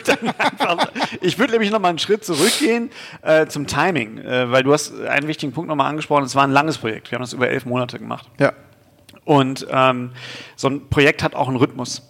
ich 1.20 1.38
würde 1.38 1.38
würd 1.38 1.50
nämlich 1.52 1.70
noch 1.70 1.78
mal 1.78 1.90
einen 1.90 1.98
Schritt 2.00 2.24
zurückgehen 2.24 2.90
äh, 3.22 3.46
zum 3.46 3.66
Timing, 3.66 4.18
äh, 4.18 4.50
weil 4.50 4.64
du 4.64 4.72
hast 4.72 5.00
einen 5.00 5.28
wichtigen 5.28 5.52
Punkt 5.52 5.68
nochmal 5.68 5.88
angesprochen. 5.88 6.24
Es 6.24 6.34
war 6.34 6.44
ein 6.44 6.50
langes 6.50 6.78
Projekt. 6.78 7.10
Wir 7.10 7.16
haben 7.16 7.22
das 7.22 7.32
über 7.32 7.48
elf 7.48 7.66
Monate 7.66 7.98
gemacht. 7.98 8.28
Ja. 8.38 8.52
Und 9.24 9.66
ähm, 9.70 10.10
so 10.56 10.68
ein 10.68 10.88
Projekt 10.88 11.22
hat 11.22 11.36
auch 11.36 11.46
einen 11.46 11.56
Rhythmus. 11.56 12.02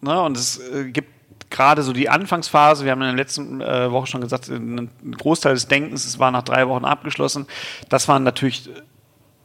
Ne? 0.00 0.20
Und 0.22 0.36
es 0.36 0.58
äh, 0.58 0.90
gibt 0.90 1.15
gerade 1.56 1.82
so 1.82 1.94
die 1.94 2.10
Anfangsphase, 2.10 2.84
wir 2.84 2.92
haben 2.92 3.00
in 3.00 3.08
der 3.08 3.16
letzten 3.16 3.62
äh, 3.62 3.90
Woche 3.90 4.06
schon 4.06 4.20
gesagt, 4.20 4.48
ein 4.48 4.90
Großteil 5.16 5.54
des 5.54 5.68
Denkens, 5.68 6.04
es 6.04 6.18
war 6.18 6.30
nach 6.30 6.42
drei 6.42 6.68
Wochen 6.68 6.84
abgeschlossen. 6.84 7.46
Das 7.88 8.08
waren 8.08 8.22
natürlich, 8.22 8.68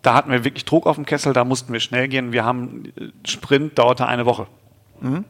da 0.01 0.13
hatten 0.13 0.29
wir 0.29 0.43
wirklich 0.43 0.65
Druck 0.65 0.87
auf 0.87 0.97
dem 0.97 1.05
Kessel, 1.05 1.31
da 1.31 1.45
mussten 1.45 1.71
wir 1.71 1.79
schnell 1.79 2.09
gehen. 2.09 2.33
Wir 2.33 2.43
haben, 2.43 2.91
äh, 2.97 3.11
Sprint 3.25 3.79
dauerte 3.79 4.07
eine 4.07 4.25
Woche. 4.25 4.47
Mhm. 4.99 5.23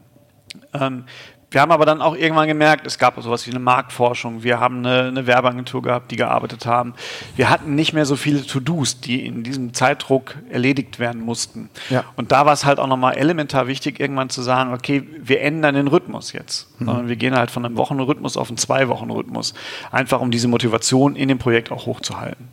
Ähm, 0.74 1.04
wir 1.52 1.60
haben 1.60 1.72
aber 1.72 1.86
dann 1.86 2.02
auch 2.02 2.16
irgendwann 2.16 2.48
gemerkt, 2.48 2.88
es 2.88 2.98
gab 2.98 3.22
sowas 3.22 3.46
wie 3.46 3.52
eine 3.52 3.60
Marktforschung, 3.60 4.42
wir 4.42 4.62
haben 4.62 4.78
eine, 4.78 5.10
eine 5.10 5.28
Werbeagentur 5.28 5.82
gehabt, 5.82 6.10
die 6.10 6.16
gearbeitet 6.16 6.66
haben. 6.66 6.94
Wir 7.36 7.50
hatten 7.50 7.76
nicht 7.76 7.92
mehr 7.92 8.06
so 8.06 8.16
viele 8.16 8.46
To-Dos, 8.46 9.02
die 9.02 9.26
in 9.26 9.44
diesem 9.44 9.74
Zeitdruck 9.74 10.36
erledigt 10.50 10.98
werden 10.98 11.22
mussten. 11.22 11.70
Ja. 11.90 12.06
Und 12.16 12.32
da 12.32 12.46
war 12.46 12.54
es 12.54 12.64
halt 12.64 12.80
auch 12.80 12.88
nochmal 12.88 13.18
elementar 13.18 13.68
wichtig, 13.68 14.00
irgendwann 14.00 14.30
zu 14.30 14.42
sagen, 14.42 14.74
okay, 14.74 15.04
wir 15.22 15.42
ändern 15.42 15.76
den 15.76 15.88
Rhythmus 15.90 16.32
jetzt. 16.32 16.70
Mhm. 16.80 17.10
Wir 17.10 17.18
gehen 17.18 17.36
halt 17.36 17.52
von 17.52 17.66
einem 17.66 17.76
Wochenrhythmus 17.76 18.38
auf 18.38 18.48
einen 18.48 18.58
Zwei-Wochen-Rhythmus. 18.58 19.54
Einfach 19.92 20.22
um 20.22 20.32
diese 20.32 20.48
Motivation 20.48 21.18
in 21.18 21.28
dem 21.28 21.38
Projekt 21.38 21.70
auch 21.70 21.86
hochzuhalten. 21.86 22.48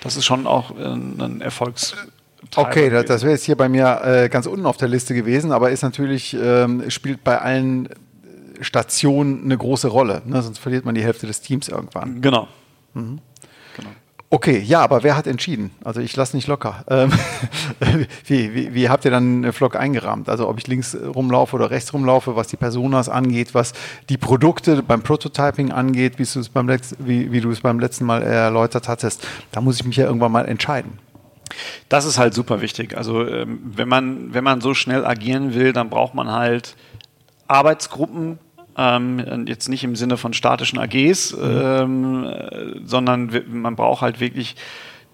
Das 0.00 0.16
ist 0.16 0.24
schon 0.24 0.46
auch 0.46 0.70
ein, 0.70 1.20
ein 1.20 1.40
Erfolgs 1.42 1.94
Okay, 2.56 2.90
das, 2.90 3.06
das 3.06 3.22
wäre 3.22 3.32
jetzt 3.32 3.44
hier 3.44 3.56
bei 3.56 3.68
mir 3.68 4.00
äh, 4.04 4.28
ganz 4.28 4.46
unten 4.46 4.66
auf 4.66 4.76
der 4.76 4.86
Liste 4.86 5.14
gewesen, 5.14 5.50
aber 5.50 5.70
ist 5.70 5.82
natürlich, 5.82 6.36
ähm, 6.40 6.88
spielt 6.90 7.24
bei 7.24 7.40
allen 7.40 7.88
Station 8.60 9.42
eine 9.44 9.56
große 9.56 9.88
Rolle. 9.88 10.22
Ne? 10.24 10.42
Sonst 10.42 10.58
verliert 10.58 10.84
man 10.84 10.94
die 10.94 11.02
Hälfte 11.02 11.26
des 11.26 11.40
Teams 11.40 11.68
irgendwann. 11.68 12.20
Genau. 12.20 12.48
Mhm. 12.94 13.20
genau. 13.76 13.90
Okay, 14.30 14.58
ja, 14.58 14.80
aber 14.80 15.04
wer 15.04 15.16
hat 15.16 15.28
entschieden? 15.28 15.70
Also 15.84 16.00
ich 16.00 16.16
lasse 16.16 16.34
nicht 16.34 16.48
locker. 16.48 16.84
Ähm, 16.88 17.12
wie, 18.26 18.52
wie, 18.52 18.74
wie, 18.74 18.88
habt 18.88 19.04
ihr 19.04 19.12
dann 19.12 19.38
eine 19.38 19.52
Vlog 19.52 19.76
eingerahmt? 19.76 20.28
Also 20.28 20.48
ob 20.48 20.58
ich 20.58 20.66
links 20.66 20.96
rumlaufe 20.96 21.54
oder 21.54 21.70
rechts 21.70 21.92
rumlaufe, 21.92 22.34
was 22.34 22.48
die 22.48 22.56
Personas 22.56 23.08
angeht, 23.08 23.54
was 23.54 23.74
die 24.08 24.16
Produkte 24.16 24.82
beim 24.82 25.02
Prototyping 25.02 25.70
angeht, 25.70 26.16
beim 26.52 26.68
wie, 26.98 27.30
wie 27.30 27.40
du 27.40 27.50
es 27.50 27.60
beim 27.60 27.78
letzten 27.78 28.06
Mal 28.06 28.24
erläutert 28.24 28.88
hattest, 28.88 29.24
da 29.52 29.60
muss 29.60 29.76
ich 29.76 29.84
mich 29.86 29.96
ja 29.96 30.06
irgendwann 30.06 30.32
mal 30.32 30.46
entscheiden. 30.46 30.98
Das 31.88 32.04
ist 32.04 32.18
halt 32.18 32.34
super 32.34 32.60
wichtig. 32.60 32.96
Also 32.96 33.24
ähm, 33.26 33.60
wenn, 33.64 33.88
man, 33.88 34.34
wenn 34.34 34.42
man 34.42 34.60
so 34.60 34.74
schnell 34.74 35.04
agieren 35.04 35.54
will, 35.54 35.72
dann 35.72 35.90
braucht 35.90 36.14
man 36.14 36.30
halt 36.30 36.74
Arbeitsgruppen, 37.48 38.38
ähm, 38.76 39.44
jetzt 39.46 39.68
nicht 39.68 39.84
im 39.84 39.96
Sinne 39.96 40.16
von 40.16 40.32
statischen 40.32 40.78
AGs, 40.78 41.36
mhm. 41.36 41.42
ähm, 41.42 42.80
sondern 42.84 43.30
man 43.48 43.76
braucht 43.76 44.02
halt 44.02 44.20
wirklich 44.20 44.56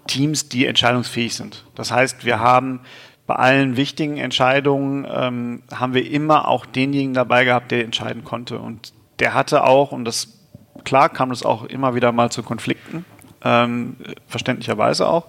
Teams, 0.07 0.49
die 0.49 0.65
entscheidungsfähig 0.65 1.35
sind. 1.35 1.65
Das 1.75 1.91
heißt, 1.91 2.25
wir 2.25 2.39
haben 2.39 2.81
bei 3.27 3.35
allen 3.35 3.77
wichtigen 3.77 4.17
Entscheidungen 4.17 5.07
ähm, 5.09 5.63
haben 5.73 5.93
wir 5.93 6.09
immer 6.09 6.47
auch 6.47 6.65
denjenigen 6.65 7.13
dabei 7.13 7.45
gehabt, 7.45 7.71
der 7.71 7.85
entscheiden 7.85 8.23
konnte. 8.23 8.59
Und 8.59 8.93
der 9.19 9.33
hatte 9.33 9.63
auch, 9.63 9.91
und 9.91 10.05
das 10.05 10.39
klar 10.83 11.09
kam 11.09 11.31
es 11.31 11.43
auch 11.43 11.63
immer 11.63 11.95
wieder 11.95 12.11
mal 12.11 12.31
zu 12.31 12.43
Konflikten, 12.43 13.05
ähm, 13.43 13.95
verständlicherweise 14.27 15.07
auch. 15.07 15.27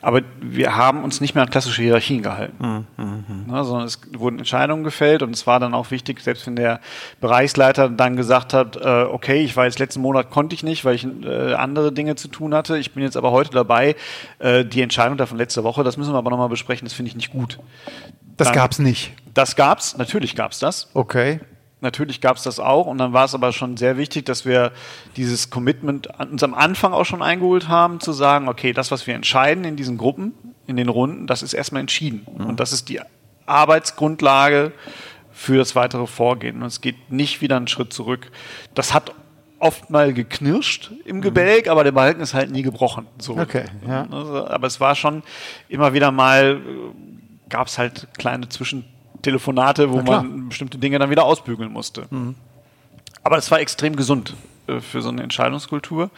Aber 0.00 0.22
wir 0.40 0.76
haben 0.76 1.02
uns 1.02 1.20
nicht 1.20 1.34
mehr 1.34 1.42
an 1.42 1.50
klassische 1.50 1.82
Hierarchien 1.82 2.22
gehalten, 2.22 2.86
mhm. 2.96 3.46
ne, 3.48 3.64
sondern 3.64 3.86
es 3.86 4.00
wurden 4.16 4.38
Entscheidungen 4.38 4.84
gefällt 4.84 5.22
und 5.22 5.34
es 5.34 5.46
war 5.46 5.58
dann 5.58 5.74
auch 5.74 5.90
wichtig, 5.90 6.20
selbst 6.20 6.46
wenn 6.46 6.54
der 6.54 6.80
Bereichsleiter 7.20 7.88
dann 7.88 8.16
gesagt 8.16 8.54
hat, 8.54 8.76
äh, 8.76 9.06
okay, 9.10 9.42
ich 9.42 9.56
weiß, 9.56 9.78
letzten 9.78 10.00
Monat 10.00 10.30
konnte 10.30 10.54
ich 10.54 10.62
nicht, 10.62 10.84
weil 10.84 10.94
ich 10.94 11.04
äh, 11.24 11.54
andere 11.54 11.90
Dinge 11.92 12.14
zu 12.14 12.28
tun 12.28 12.54
hatte, 12.54 12.78
ich 12.78 12.92
bin 12.92 13.02
jetzt 13.02 13.16
aber 13.16 13.32
heute 13.32 13.50
dabei, 13.50 13.96
äh, 14.38 14.64
die 14.64 14.82
Entscheidung 14.82 15.16
davon 15.16 15.36
letzte 15.36 15.64
Woche, 15.64 15.82
das 15.82 15.96
müssen 15.96 16.12
wir 16.12 16.18
aber 16.18 16.30
nochmal 16.30 16.48
besprechen, 16.48 16.86
das 16.86 16.94
finde 16.94 17.08
ich 17.08 17.16
nicht 17.16 17.32
gut. 17.32 17.58
Das 18.36 18.52
gab 18.52 18.70
es 18.70 18.78
nicht. 18.78 19.12
Das 19.34 19.56
gab's, 19.56 19.96
natürlich 19.96 20.36
gab 20.36 20.52
es 20.52 20.60
das. 20.60 20.90
Okay. 20.94 21.40
Natürlich 21.80 22.20
gab 22.20 22.36
es 22.36 22.42
das 22.42 22.58
auch 22.58 22.86
und 22.86 22.98
dann 22.98 23.12
war 23.12 23.24
es 23.24 23.34
aber 23.34 23.52
schon 23.52 23.76
sehr 23.76 23.96
wichtig, 23.96 24.26
dass 24.26 24.44
wir 24.44 24.72
dieses 25.16 25.50
Commitment 25.50 26.08
uns 26.18 26.42
am 26.42 26.54
Anfang 26.54 26.92
auch 26.92 27.04
schon 27.04 27.22
eingeholt 27.22 27.68
haben, 27.68 28.00
zu 28.00 28.12
sagen, 28.12 28.48
okay, 28.48 28.72
das, 28.72 28.90
was 28.90 29.06
wir 29.06 29.14
entscheiden 29.14 29.64
in 29.64 29.76
diesen 29.76 29.96
Gruppen, 29.96 30.34
in 30.66 30.76
den 30.76 30.88
Runden, 30.88 31.26
das 31.26 31.42
ist 31.42 31.54
erstmal 31.54 31.80
entschieden. 31.80 32.26
Mhm. 32.36 32.46
Und 32.46 32.60
das 32.60 32.72
ist 32.72 32.88
die 32.88 33.00
Arbeitsgrundlage 33.46 34.72
für 35.30 35.56
das 35.56 35.76
weitere 35.76 36.08
Vorgehen. 36.08 36.62
Und 36.62 36.66
es 36.66 36.80
geht 36.80 37.12
nicht 37.12 37.40
wieder 37.40 37.56
einen 37.56 37.68
Schritt 37.68 37.92
zurück. 37.92 38.32
Das 38.74 38.92
hat 38.92 39.14
oft 39.60 39.90
mal 39.90 40.12
geknirscht 40.12 40.90
im 41.04 41.20
Gebälk, 41.20 41.66
mhm. 41.66 41.70
aber 41.72 41.84
der 41.84 41.92
Balken 41.92 42.20
ist 42.20 42.34
halt 42.34 42.50
nie 42.50 42.62
gebrochen. 42.62 43.06
So. 43.18 43.36
Okay, 43.36 43.64
ja. 43.86 44.06
Also, 44.10 44.48
aber 44.48 44.66
es 44.66 44.80
war 44.80 44.96
schon 44.96 45.22
immer 45.68 45.92
wieder 45.92 46.10
mal, 46.10 46.60
äh, 46.60 47.48
gab 47.48 47.68
es 47.68 47.78
halt 47.78 48.08
kleine 48.18 48.48
Zwischen 48.48 48.84
Telefonate, 49.22 49.90
wo 49.90 50.02
man 50.02 50.48
bestimmte 50.48 50.78
Dinge 50.78 50.98
dann 50.98 51.10
wieder 51.10 51.24
ausbügeln 51.24 51.72
musste. 51.72 52.06
Mhm. 52.10 52.34
Aber 53.22 53.36
das 53.36 53.50
war 53.50 53.60
extrem 53.60 53.96
gesund 53.96 54.34
äh, 54.66 54.80
für 54.80 55.02
so 55.02 55.08
eine 55.08 55.22
Entscheidungskultur, 55.22 56.10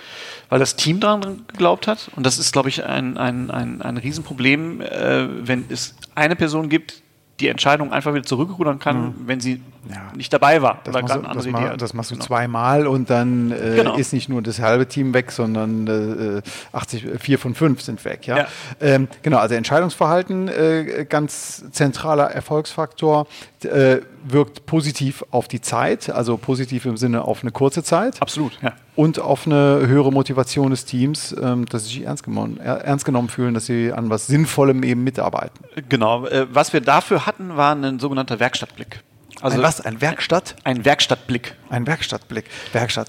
weil 0.49 0.59
das 0.59 0.77
Team 0.77 1.01
daran 1.01 1.45
geglaubt 1.49 1.87
hat. 1.87 2.11
Und 2.17 2.25
das 2.25 2.39
ist, 2.39 2.53
glaube 2.53 2.69
ich, 2.69 2.85
ein, 2.85 3.17
ein, 3.17 3.51
ein, 3.51 3.83
ein 3.83 3.97
Riesenproblem, 3.97 4.81
äh, 4.81 5.47
wenn 5.47 5.65
es 5.69 5.95
eine 6.15 6.37
Person 6.37 6.69
gibt, 6.69 7.03
die 7.41 7.49
Entscheidung 7.49 7.93
einfach 7.93 8.13
wieder 8.13 8.25
zurückrudern 8.25 8.79
kann, 8.79 9.03
mhm. 9.03 9.15
wenn 9.27 9.41
sie 9.41 9.63
ja. 9.89 10.13
nicht 10.15 10.33
dabei 10.33 10.63
war. 10.63 10.81
Das, 10.85 10.95
machst 10.95 11.15
du, 11.15 11.23
das, 11.23 11.47
ma 11.47 11.77
das 11.77 11.95
machst 11.95 12.11
du 12.11 12.15
genau. 12.15 12.27
zweimal 12.27 12.87
und 12.87 13.11
dann 13.11 13.51
äh, 13.51 13.77
genau. 13.77 13.97
ist 13.97 14.13
nicht 14.13 14.29
nur 14.29 14.43
das 14.43 14.61
halbe 14.61 14.87
Team 14.87 15.15
weg, 15.15 15.33
sondern 15.33 15.87
äh, 15.87 16.43
80, 16.73 17.07
vier 17.19 17.39
von 17.39 17.55
fünf 17.55 17.81
sind 17.81 18.05
weg. 18.05 18.27
Ja? 18.27 18.37
ja. 18.39 18.47
Ähm, 18.81 19.09
genau, 19.23 19.39
also 19.39 19.55
Entscheidungsverhalten, 19.55 20.49
äh, 20.49 21.07
ganz 21.09 21.65
zentraler 21.71 22.31
Erfolgsfaktor, 22.31 23.27
äh, 23.65 23.99
wirkt 24.25 24.67
positiv 24.67 25.25
auf 25.31 25.49
die 25.49 25.61
Zeit, 25.61 26.11
also 26.11 26.37
positiv 26.37 26.85
im 26.85 26.97
Sinne 26.97 27.23
auf 27.23 27.43
eine 27.43 27.53
kurze 27.53 27.83
Zeit. 27.83 28.21
Absolut, 28.21 28.59
ja. 28.63 28.75
Und 28.97 29.19
auf 29.19 29.47
eine 29.47 29.87
höhere 29.87 30.13
Motivation 30.13 30.71
des 30.71 30.85
Teams, 30.85 31.35
ähm, 31.41 31.65
dass 31.67 31.85
sie 31.85 31.95
sich 31.95 32.03
ernst 32.05 32.25
genommen, 32.25 32.59
ernst 32.59 33.07
genommen 33.07 33.29
fühlen, 33.29 33.55
dass 33.55 33.67
sie 33.67 33.93
an 33.93 34.11
was 34.11 34.27
Sinnvollem 34.27 34.83
eben 34.83 35.05
mitarbeiten. 35.05 35.65
Genau. 35.89 36.27
Äh, 36.27 36.47
was 36.53 36.73
wir 36.73 36.83
dafür 36.83 37.25
hatten, 37.25 37.57
war 37.57 37.75
ein 37.75 37.99
sogenannter 37.99 38.41
Werkstattblick. 38.41 39.03
Also 39.41 39.57
ein 39.57 39.63
was? 39.63 39.81
Ein 39.81 40.01
Werkstatt? 40.01 40.57
Ein 40.65 40.85
Werkstattblick. 40.85 41.55
Ein 41.71 41.87
Werkstattblick. 41.87 42.45
Werkstatt. 42.73 43.09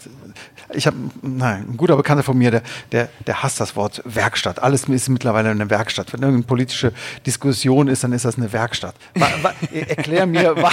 Ich 0.73 0.87
habe, 0.87 0.95
nein, 1.21 1.65
ein 1.69 1.77
guter 1.77 1.97
Bekannter 1.97 2.23
von 2.23 2.37
mir, 2.37 2.51
der, 2.51 2.61
der, 2.91 3.09
der 3.27 3.43
hasst 3.43 3.59
das 3.59 3.75
Wort 3.75 4.01
Werkstatt. 4.05 4.59
Alles 4.59 4.85
ist 4.85 5.09
mittlerweile 5.09 5.49
eine 5.49 5.69
Werkstatt. 5.69 6.13
Wenn 6.13 6.21
irgendeine 6.21 6.47
politische 6.47 6.93
Diskussion 7.25 7.87
ist, 7.87 8.03
dann 8.03 8.13
ist 8.13 8.23
das 8.25 8.37
eine 8.37 8.53
Werkstatt. 8.53 8.95
Wa, 9.15 9.27
wa, 9.41 9.53
erklär 9.71 10.25
mir, 10.25 10.55
wa, 10.55 10.71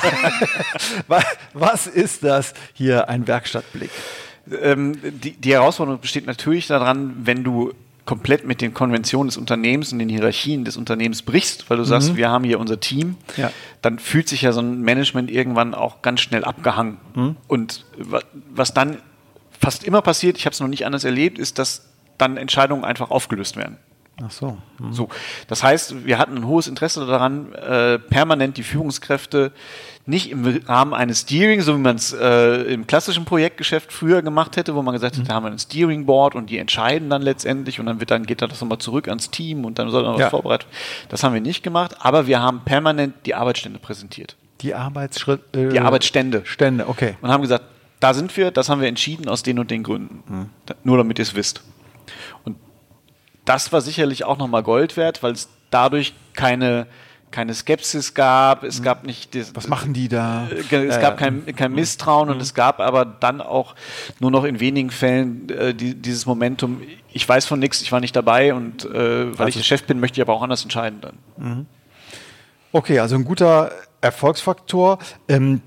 was 1.53 1.87
ist 1.87 2.23
das 2.23 2.55
hier, 2.75 3.09
ein 3.09 3.27
Werkstattblick? 3.27 3.91
Ähm, 4.63 4.97
die, 5.03 5.33
die 5.33 5.53
Herausforderung 5.53 6.01
besteht 6.01 6.27
natürlich 6.27 6.69
daran, 6.69 7.15
wenn 7.25 7.43
du 7.43 7.73
komplett 8.09 8.47
mit 8.47 8.63
den 8.63 8.73
Konventionen 8.73 9.29
des 9.29 9.37
Unternehmens 9.37 9.93
und 9.93 9.99
den 9.99 10.09
Hierarchien 10.09 10.65
des 10.65 10.79
Unternehmens 10.79 11.21
brichst, 11.21 11.69
weil 11.69 11.77
du 11.77 11.85
sagst, 11.85 12.13
mhm. 12.13 12.17
wir 12.17 12.31
haben 12.31 12.43
hier 12.43 12.59
unser 12.59 12.81
Team, 12.81 13.17
ja. 13.37 13.53
dann 13.83 13.99
fühlt 13.99 14.31
sich 14.31 14.41
ja 14.41 14.53
so 14.53 14.63
ein 14.63 14.81
Management 14.81 15.31
irgendwann 15.31 15.75
auch 15.75 16.01
ganz 16.01 16.23
schnell 16.23 16.43
abgehangen. 16.43 16.97
Mhm. 17.15 17.37
Und 17.49 17.85
was 18.49 18.73
dann 18.73 18.97
fast 19.61 19.85
immer 19.85 20.01
passiert, 20.01 20.39
ich 20.39 20.47
habe 20.47 20.55
es 20.55 20.61
noch 20.61 20.69
nicht 20.69 20.87
anders 20.87 21.05
erlebt, 21.05 21.39
ist, 21.39 21.59
dass 21.59 21.91
dann 22.17 22.39
Entscheidungen 22.39 22.83
einfach 22.83 23.11
aufgelöst 23.11 23.59
werden. 23.59 23.77
Ach 24.25 24.31
so. 24.31 24.59
Mhm. 24.79 24.93
so. 24.93 25.09
Das 25.47 25.63
heißt, 25.63 26.05
wir 26.07 26.19
hatten 26.19 26.37
ein 26.37 26.47
hohes 26.47 26.67
Interesse 26.67 27.07
daran, 27.07 27.53
äh, 27.53 27.99
permanent 27.99 28.57
die 28.57 28.63
Führungskräfte 28.63 29.53
nicht 30.07 30.31
im 30.31 30.63
Rahmen 30.67 30.95
eines 30.95 31.21
Steering, 31.21 31.61
so 31.61 31.77
wie 31.77 31.81
man 31.81 31.97
es 31.97 32.15
äh, 32.15 32.63
im 32.73 32.87
klassischen 32.87 33.27
Projektgeschäft 33.27 33.93
früher 33.93 34.23
gemacht 34.23 34.57
hätte, 34.57 34.75
wo 34.75 34.81
man 34.83 34.95
gesagt 34.95 35.17
hat, 35.17 35.23
mhm. 35.23 35.29
da 35.29 35.35
haben 35.35 35.45
wir 35.45 35.51
ein 35.51 35.59
Steering 35.59 36.07
Board 36.07 36.35
und 36.35 36.49
die 36.49 36.59
entscheiden 36.59 37.11
dann 37.11 37.21
letztendlich 37.21 37.79
und 37.79 37.87
dann 37.87 38.01
wird 38.01 38.11
dann 38.11 38.25
geht 38.25 38.41
das 38.41 38.61
nochmal 38.61 38.79
zurück 38.79 39.07
ans 39.09 39.31
Team 39.31 39.67
und 39.67 39.79
dann 39.79 39.91
soll 39.91 40.05
dann 40.05 40.15
was 40.15 40.21
ja. 40.21 40.31
vorbereitet. 40.31 40.67
Das 41.11 41.23
haben 41.23 41.35
wir 41.35 41.43
nicht 41.43 41.63
gemacht, 41.63 41.97
aber 42.01 42.27
wir 42.27 42.41
haben 42.41 42.63
permanent 42.65 43.15
die 43.27 43.35
Arbeitsstände 43.35 43.79
präsentiert. 43.79 44.37
Die 44.63 44.75
Arbeitsschritte. 44.75 45.67
Äh, 45.67 45.69
die 45.69 45.81
Arbeitsstände. 45.81 46.43
Stände, 46.45 46.89
okay. 46.89 47.17
Und 47.21 47.31
haben 47.31 47.43
gesagt, 47.43 47.65
da 48.01 48.15
sind 48.15 48.37
wir, 48.37 48.51
das 48.51 48.69
haben 48.71 48.81
wir 48.81 48.89
entschieden 48.89 49.29
aus 49.29 49.43
den 49.43 49.59
und 49.59 49.71
den 49.71 49.83
Gründen. 49.83 50.23
Mhm. 50.27 50.51
Nur 50.85 50.97
damit 50.97 51.19
ihr 51.19 51.23
es 51.23 51.35
wisst. 51.35 51.63
Und 52.45 52.57
das 53.49 53.73
war 53.73 53.81
sicherlich 53.81 54.25
auch 54.25 54.39
nochmal 54.39 54.63
Gold 54.63 54.97
wert, 54.97 55.23
weil 55.23 55.33
es 55.33 55.49
dadurch 55.71 56.15
keine 56.35 56.87
keine 57.31 57.53
Skepsis 57.53 58.15
gab, 58.15 58.65
es 58.65 58.83
gab 58.83 59.05
nicht 59.05 59.35
das, 59.35 59.55
was 59.55 59.69
machen 59.69 59.93
die 59.93 60.09
da? 60.09 60.49
Äh, 60.49 60.87
es 60.87 60.99
gab 60.99 61.19
kein, 61.19 61.45
kein 61.55 61.73
Misstrauen 61.73 62.29
mhm. 62.29 62.37
und 62.37 62.41
es 62.41 62.55
gab 62.55 62.81
aber 62.81 63.05
dann 63.05 63.43
auch 63.43 63.75
nur 64.19 64.31
noch 64.31 64.45
in 64.45 64.61
wenigen 64.61 64.91
Fällen 64.91 65.49
äh, 65.51 65.75
die, 65.75 65.95
dieses 65.95 66.25
Momentum, 66.25 66.81
ich 67.13 67.29
weiß 67.29 67.45
von 67.45 67.59
nichts, 67.59 67.83
ich 67.83 67.93
war 67.93 68.01
nicht 68.01 68.17
dabei 68.17 68.55
und 68.55 68.85
äh, 68.87 68.93
weil 69.39 69.47
also. 69.47 69.49
ich 69.49 69.55
der 69.57 69.63
Chef 69.63 69.85
bin, 69.85 70.01
möchte 70.01 70.19
ich 70.19 70.27
aber 70.27 70.33
auch 70.33 70.43
anders 70.43 70.63
entscheiden 70.63 71.01
dann. 71.03 71.19
Mhm. 71.37 71.67
Okay, 72.73 72.99
also 72.99 73.17
ein 73.17 73.25
guter 73.25 73.73
Erfolgsfaktor. 74.01 74.99
Ähm, 75.29 75.61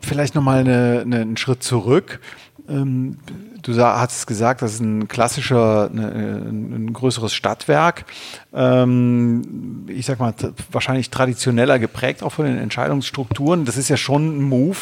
vielleicht 0.00 0.34
nochmal 0.34 0.60
eine, 0.60 1.00
eine, 1.04 1.20
einen 1.20 1.36
Schritt 1.36 1.62
zurück. 1.62 2.20
Ähm, 2.68 3.18
du 3.62 3.76
hast 3.76 4.26
gesagt, 4.26 4.62
das 4.62 4.74
ist 4.74 4.80
ein 4.80 5.08
klassischer, 5.08 5.88
eine, 5.90 6.08
ein 6.08 6.92
größeres 6.92 7.32
Stadtwerk. 7.32 8.04
Ähm, 8.52 9.86
ich 9.88 10.06
sag 10.06 10.18
mal, 10.18 10.34
wahrscheinlich 10.70 11.10
traditioneller 11.10 11.78
geprägt 11.78 12.22
auch 12.22 12.32
von 12.32 12.44
den 12.44 12.58
Entscheidungsstrukturen. 12.58 13.64
Das 13.64 13.76
ist 13.76 13.88
ja 13.88 13.96
schon 13.96 14.38
ein 14.38 14.42
Move 14.42 14.78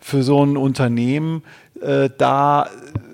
für 0.00 0.22
so 0.22 0.44
ein 0.44 0.56
Unternehmen, 0.56 1.42
äh, 1.80 2.10
da 2.16 2.68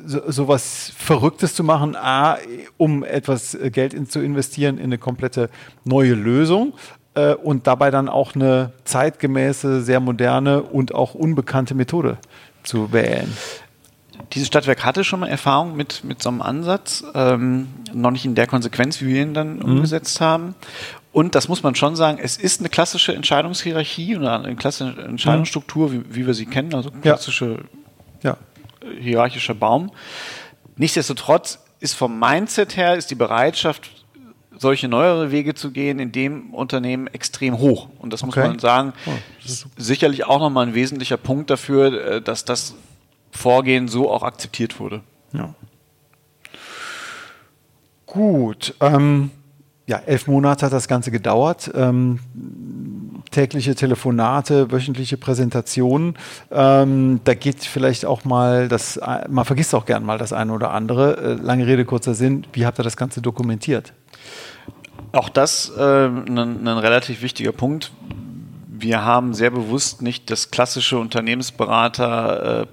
so, 0.05 0.31
so 0.31 0.57
Verrücktes 0.97 1.55
zu 1.55 1.63
machen, 1.63 1.97
A, 1.97 2.39
um 2.77 3.05
etwas 3.05 3.57
Geld 3.73 3.95
in, 3.95 4.09
zu 4.09 4.21
investieren 4.21 4.79
in 4.79 4.85
eine 4.85 4.99
komplette 4.99 5.51
neue 5.85 6.15
Lösung 6.15 6.73
äh, 7.15 7.35
und 7.35 7.67
dabei 7.67 7.91
dann 7.91 8.09
auch 8.09 8.35
eine 8.35 8.73
zeitgemäße, 8.85 9.83
sehr 9.83 10.01
moderne 10.01 10.63
und 10.63 10.95
auch 10.95 11.15
unbekannte 11.15 11.75
Methode 11.75 12.19
zu 12.63 12.93
wählen. 12.93 13.33
Dieses 14.33 14.49
Stadtwerk 14.49 14.85
hatte 14.85 15.05
schon 15.05 15.21
mal 15.21 15.29
Erfahrung 15.29 15.77
mit, 15.77 16.05
mit 16.05 16.23
so 16.23 16.29
einem 16.29 16.43
Ansatz, 16.43 17.05
ähm, 17.15 17.69
noch 17.93 18.11
nicht 18.11 18.25
in 18.25 18.35
der 18.35 18.47
Konsequenz, 18.47 19.01
wie 19.01 19.09
wir 19.09 19.23
ihn 19.23 19.35
dann 19.35 19.57
mhm. 19.57 19.65
umgesetzt 19.65 20.21
haben. 20.21 20.55
Und 21.13 21.35
das 21.35 21.49
muss 21.49 21.63
man 21.63 21.75
schon 21.75 21.97
sagen, 21.97 22.19
es 22.23 22.37
ist 22.37 22.61
eine 22.61 22.69
klassische 22.69 23.13
Entscheidungshierarchie 23.15 24.17
oder 24.17 24.41
eine 24.43 24.55
klassische 24.55 25.01
Entscheidungsstruktur, 25.03 25.93
wie, 25.93 26.03
wie 26.15 26.27
wir 26.27 26.35
sie 26.35 26.47
kennen, 26.47 26.75
also 26.75 26.91
klassische 26.91 27.65
ja. 28.23 28.37
Ja. 28.83 28.91
hierarchischer 29.01 29.55
Baum. 29.55 29.91
Nichtsdestotrotz 30.77 31.59
ist 31.81 31.95
vom 31.95 32.19
Mindset 32.19 32.77
her, 32.77 32.95
ist 32.95 33.11
die 33.11 33.17
Bereitschaft, 33.17 33.91
solche 34.57 34.89
neuere 34.89 35.33
Wege 35.33 35.55
zu 35.55 35.71
gehen, 35.71 35.99
in 35.99 36.13
dem 36.13 36.53
Unternehmen 36.53 37.07
extrem 37.07 37.59
hoch. 37.59 37.89
Und 37.99 38.13
das 38.13 38.25
muss 38.25 38.37
okay. 38.37 38.49
man 38.49 38.59
sagen, 38.59 38.93
oh, 39.07 39.11
sicherlich 39.79 40.27
auch 40.27 40.39
nochmal 40.39 40.67
ein 40.67 40.75
wesentlicher 40.75 41.17
Punkt 41.17 41.49
dafür, 41.49 42.07
äh, 42.07 42.23
dass 42.23 42.45
das 42.45 42.75
Vorgehen 43.41 43.89
so 43.89 44.11
auch 44.11 44.23
akzeptiert 44.23 44.79
wurde. 44.79 45.01
Ja. 45.33 45.55
Gut. 48.05 48.75
Ähm, 48.81 49.31
ja, 49.87 50.01
elf 50.05 50.27
Monate 50.27 50.67
hat 50.67 50.73
das 50.73 50.89
Ganze 50.89 51.11
gedauert. 51.11 51.71
Ähm, 51.75 52.21
tägliche 53.31 53.75
Telefonate, 53.75 54.71
wöchentliche 54.71 55.17
Präsentationen. 55.17 56.17
Ähm, 56.51 57.21
da 57.25 57.35
geht 57.35 57.65
vielleicht 57.65 58.05
auch 58.05 58.25
mal 58.25 58.69
das, 58.69 59.01
man 59.29 59.45
vergisst 59.45 59.75
auch 59.75 59.87
gern 59.87 60.05
mal 60.05 60.19
das 60.19 60.33
eine 60.33 60.53
oder 60.53 60.73
andere. 60.73 61.17
Äh, 61.17 61.33
lange 61.43 61.67
Rede, 61.67 61.85
kurzer 61.85 62.15
Sinn. 62.15 62.47
Wie 62.53 62.67
habt 62.67 62.79
ihr 62.79 62.85
das 62.85 62.97
Ganze 62.97 63.23
dokumentiert? 63.23 63.95
Auch 65.13 65.31
das 65.31 65.73
äh, 65.77 66.07
ein, 66.07 66.69
ein 66.69 66.79
relativ 66.79 67.23
wichtiger 67.23 67.53
Punkt. 67.53 67.91
Wir 68.81 69.05
haben 69.05 69.35
sehr 69.35 69.51
bewusst 69.51 70.01
nicht 70.01 70.31
das 70.31 70.51
klassische 70.51 70.99
Unternehmensberater 70.99 72.63
äh, 72.63 72.67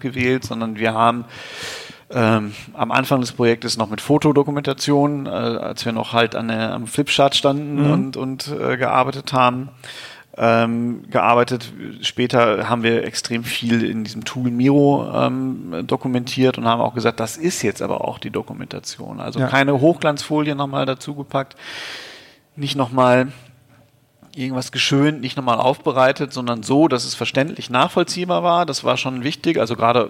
gewählt, 0.00 0.44
sondern 0.44 0.78
wir 0.78 0.94
haben 0.94 1.26
ähm, 2.12 2.54
am 2.72 2.90
Anfang 2.90 3.20
des 3.20 3.32
Projektes 3.32 3.76
noch 3.76 3.88
mit 3.88 4.00
Fotodokumentation, 4.00 5.26
äh, 5.26 5.28
als 5.28 5.84
wir 5.84 5.92
noch 5.92 6.12
halt 6.12 6.34
an 6.34 6.48
der, 6.48 6.72
am 6.72 6.86
Flipchart 6.86 7.36
standen 7.36 7.84
mhm. 7.84 7.92
und, 7.92 8.16
und 8.16 8.48
äh, 8.48 8.76
gearbeitet 8.76 9.32
haben. 9.32 9.68
Ähm, 10.36 11.02
gearbeitet. 11.10 11.72
Später 12.02 12.68
haben 12.68 12.82
wir 12.82 13.04
extrem 13.04 13.44
viel 13.44 13.84
in 13.84 14.04
diesem 14.04 14.24
Tool 14.24 14.50
Miro 14.50 15.10
ähm, 15.12 15.84
dokumentiert 15.86 16.56
und 16.56 16.66
haben 16.66 16.80
auch 16.80 16.94
gesagt, 16.94 17.20
das 17.20 17.36
ist 17.36 17.62
jetzt 17.62 17.82
aber 17.82 18.06
auch 18.06 18.18
die 18.18 18.30
Dokumentation. 18.30 19.20
Also 19.20 19.40
ja. 19.40 19.48
keine 19.48 19.80
Hochglanzfolie 19.80 20.54
nochmal 20.54 20.86
dazugepackt, 20.86 21.56
nicht 22.56 22.76
nochmal 22.76 23.32
irgendwas 24.34 24.72
geschönt, 24.72 25.20
nicht 25.20 25.36
nochmal 25.36 25.58
aufbereitet, 25.58 26.32
sondern 26.32 26.62
so, 26.62 26.88
dass 26.88 27.04
es 27.04 27.14
verständlich 27.14 27.70
nachvollziehbar 27.70 28.42
war. 28.42 28.66
Das 28.66 28.84
war 28.84 28.96
schon 28.96 29.24
wichtig. 29.24 29.58
Also 29.58 29.76
gerade 29.76 30.08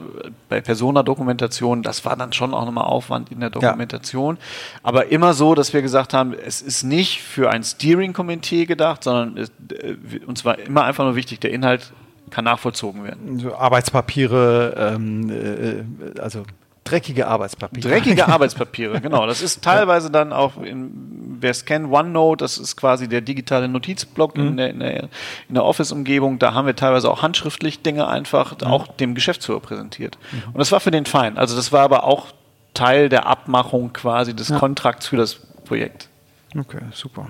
bei 0.49 0.61
Persona-Dokumentation, 0.61 1.83
das 1.83 2.05
war 2.05 2.17
dann 2.17 2.33
schon 2.33 2.53
auch 2.53 2.65
nochmal 2.65 2.85
Aufwand 2.85 3.33
in 3.33 3.41
der 3.41 3.51
Dokumentation. 3.51 4.37
Ja. 4.37 4.43
Aber 4.83 5.07
immer 5.07 5.33
so, 5.33 5.55
dass 5.55 5.73
wir 5.73 5.83
gesagt 5.83 6.13
haben, 6.13 6.35
es 6.35 6.61
ist 6.61 6.83
nicht 6.83 7.23
für 7.23 7.51
ein 7.51 7.63
Steering-Komitee 7.63 8.67
gedacht, 8.67 9.05
sondern 9.05 9.37
äh, 9.39 10.19
uns 10.27 10.45
war 10.45 10.59
immer 10.59 10.85
einfach 10.85 11.05
nur 11.05 11.17
wichtig, 11.17 11.41
der 11.41 11.53
Inhalt 11.53 11.93
kann 12.31 12.45
nachvollzogen 12.45 13.05
werden. 13.05 13.41
So 13.41 13.55
Arbeitspapiere, 13.55 14.95
ähm, 14.95 15.31
äh, 15.31 16.21
also 16.21 16.45
Dreckige 16.91 17.27
Arbeitspapiere. 17.27 17.89
Dreckige 17.89 18.29
Arbeitspapiere, 18.29 19.01
genau. 19.01 19.27
Das 19.27 19.43
ist 19.43 19.63
teilweise 19.63 20.11
dann 20.11 20.33
auch, 20.33 20.61
in, 20.61 21.39
wer 21.41 21.51
es 21.51 21.65
kennt, 21.65 21.93
OneNote, 21.93 22.43
das 22.43 22.59
ist 22.59 22.77
quasi 22.77 23.09
der 23.09 23.21
digitale 23.21 23.69
Notizblock 23.69 24.37
mhm. 24.37 24.49
in 24.49 24.57
der, 24.57 24.71
in 24.71 24.81
der, 24.81 25.09
der 25.49 25.65
Office-Umgebung. 25.65 26.39
Da 26.39 26.55
haben 26.55 26.67
wir 26.67 26.77
teilweise 26.77 27.11
auch 27.11 27.23
handschriftlich 27.23 27.83
Dinge 27.83 28.09
einfach 28.09 28.59
mhm. 28.61 28.67
auch 28.67 28.89
dem 28.89 29.15
Geschäftsführer 29.15 29.61
präsentiert. 29.61 30.19
Mhm. 30.33 30.43
Und 30.53 30.59
das 30.59 30.73
war 30.73 30.81
für 30.81 30.91
den 30.91 31.07
fein. 31.07 31.39
Also 31.39 31.57
das 31.57 31.73
war 31.73 31.83
aber 31.83 32.05
auch 32.05 32.27
Teil 32.75 33.09
der 33.09 33.27
Abmachung 33.27 33.93
quasi 33.93 34.35
des 34.35 34.49
ja. 34.49 34.59
Kontrakts 34.59 35.07
für 35.07 35.17
das 35.17 35.35
Projekt. 35.35 36.09
Okay, 36.57 36.81
super. 36.93 37.29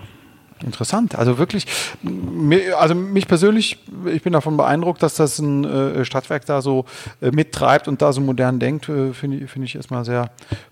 Interessant. 0.62 1.14
Also 1.14 1.38
wirklich, 1.38 1.66
also 2.79 2.94
mich 2.94 3.27
persönlich, 3.27 3.79
ich 4.07 4.23
bin 4.23 4.33
davon 4.33 4.57
beeindruckt, 4.57 5.03
dass 5.03 5.14
das 5.14 5.38
ein 5.38 5.64
äh, 5.64 6.05
Stadtwerk 6.05 6.44
da 6.44 6.61
so 6.61 6.85
äh, 7.23 7.31
mittreibt 7.31 7.88
und 7.88 8.03
da 8.03 8.12
so 8.12 8.20
modern 8.20 8.59
denkt, 8.59 8.88
äh, 8.88 9.12
finde 9.14 9.38
ich, 9.38 9.51
find 9.51 9.64
ich 9.64 9.75
erstmal 9.75 10.05
sehr 10.05 10.31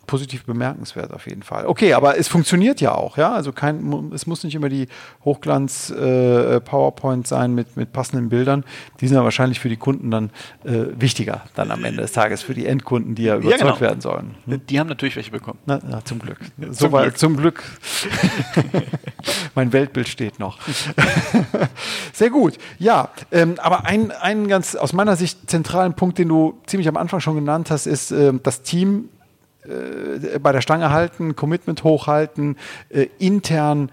positiv 0.08 0.44
bemerkenswert 0.44 1.12
auf 1.12 1.26
jeden 1.26 1.44
Fall. 1.44 1.66
Okay, 1.66 1.92
aber 1.92 2.18
es 2.18 2.26
funktioniert 2.26 2.80
ja 2.80 2.94
auch, 2.94 3.16
ja. 3.16 3.32
Also 3.32 3.52
kein, 3.52 4.10
es 4.12 4.26
muss 4.26 4.42
nicht 4.42 4.56
immer 4.56 4.68
die 4.68 4.88
Hochglanz 5.24 5.90
äh, 5.90 6.60
PowerPoint 6.60 7.28
sein 7.28 7.54
mit, 7.54 7.76
mit 7.76 7.92
passenden 7.92 8.28
Bildern. 8.28 8.64
Die 9.00 9.06
sind 9.06 9.16
ja 9.16 9.22
wahrscheinlich 9.22 9.60
für 9.60 9.68
die 9.68 9.76
Kunden 9.76 10.10
dann 10.10 10.30
äh, 10.64 10.86
wichtiger, 10.98 11.42
dann 11.54 11.70
am 11.70 11.84
Ende 11.84 12.02
des 12.02 12.12
Tages, 12.12 12.42
für 12.42 12.54
die 12.54 12.66
Endkunden, 12.66 13.14
die 13.14 13.24
ja 13.24 13.36
überzeugt 13.36 13.60
ja, 13.60 13.66
genau. 13.66 13.80
werden 13.80 14.00
sollen. 14.00 14.34
Hm? 14.46 14.66
Die 14.66 14.80
haben 14.80 14.88
natürlich 14.88 15.14
welche 15.14 15.30
bekommen. 15.30 15.58
Na, 15.66 15.78
na 15.86 16.04
zum 16.04 16.18
Glück. 16.18 16.38
zum, 16.58 16.72
so 16.72 16.88
Glück. 16.88 17.18
zum 17.18 17.36
Glück. 17.36 17.62
mein 19.54 19.72
Weltbild 19.72 20.08
steht 20.08 20.38
noch. 20.38 20.58
Sehr 22.14 22.30
gut. 22.30 22.54
Ja, 22.78 23.10
ähm, 23.30 23.56
aber 23.58 23.84
ein, 23.84 24.10
ein 24.10 24.48
ganz 24.48 24.74
aus 24.74 24.94
meiner 24.94 25.16
Sicht 25.16 25.50
zentralen 25.50 25.94
Punkt, 25.94 26.18
den 26.18 26.28
du 26.28 26.58
ziemlich 26.66 26.88
am 26.88 26.96
Anfang 26.96 27.20
schon 27.20 27.34
genannt 27.34 27.70
hast, 27.70 27.86
ist 27.86 28.10
äh, 28.10 28.32
das 28.42 28.62
Team 28.62 29.10
äh, 29.68 30.38
bei 30.38 30.52
der 30.52 30.60
Stange 30.60 30.90
halten, 30.90 31.36
Commitment 31.36 31.84
hochhalten, 31.84 32.56
äh, 32.88 33.06
intern 33.18 33.90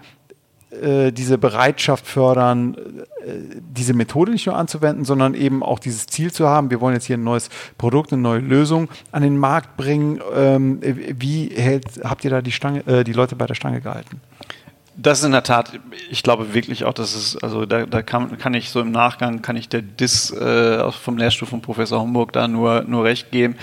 äh, 0.70 1.12
diese 1.12 1.38
Bereitschaft 1.38 2.06
fördern, 2.06 2.76
äh, 3.24 3.32
diese 3.58 3.94
Methode 3.94 4.32
nicht 4.32 4.46
nur 4.46 4.56
anzuwenden, 4.56 5.04
sondern 5.04 5.34
eben 5.34 5.62
auch 5.62 5.78
dieses 5.78 6.06
Ziel 6.06 6.32
zu 6.32 6.48
haben. 6.48 6.70
Wir 6.70 6.80
wollen 6.80 6.94
jetzt 6.94 7.06
hier 7.06 7.16
ein 7.16 7.24
neues 7.24 7.50
Produkt, 7.78 8.12
eine 8.12 8.22
neue 8.22 8.40
Lösung 8.40 8.88
an 9.12 9.22
den 9.22 9.38
Markt 9.38 9.76
bringen. 9.76 10.20
Ähm, 10.34 10.80
wie 10.82 11.50
hält, 11.54 12.00
habt 12.04 12.24
ihr 12.24 12.30
da 12.30 12.42
die, 12.42 12.52
Stange, 12.52 13.04
die 13.04 13.12
Leute 13.12 13.36
bei 13.36 13.46
der 13.46 13.54
Stange 13.54 13.80
gehalten? 13.80 14.20
Das 14.98 15.18
ist 15.18 15.24
in 15.24 15.32
der 15.32 15.42
Tat, 15.42 15.78
ich 16.10 16.22
glaube 16.22 16.54
wirklich 16.54 16.84
auch, 16.84 16.94
dass 16.94 17.14
es, 17.14 17.36
also 17.36 17.66
da, 17.66 17.84
da 17.84 18.02
kann, 18.02 18.38
kann 18.38 18.54
ich 18.54 18.70
so 18.70 18.80
im 18.80 18.92
Nachgang, 18.92 19.42
kann 19.42 19.54
ich 19.54 19.68
der 19.68 19.82
Diss 19.82 20.30
äh, 20.30 20.90
vom 20.90 21.18
Lehrstuhl 21.18 21.46
von 21.46 21.60
Professor 21.60 22.00
Homburg 22.00 22.32
da 22.32 22.48
nur, 22.48 22.82
nur 22.82 23.04
recht 23.04 23.30
geben. 23.30 23.56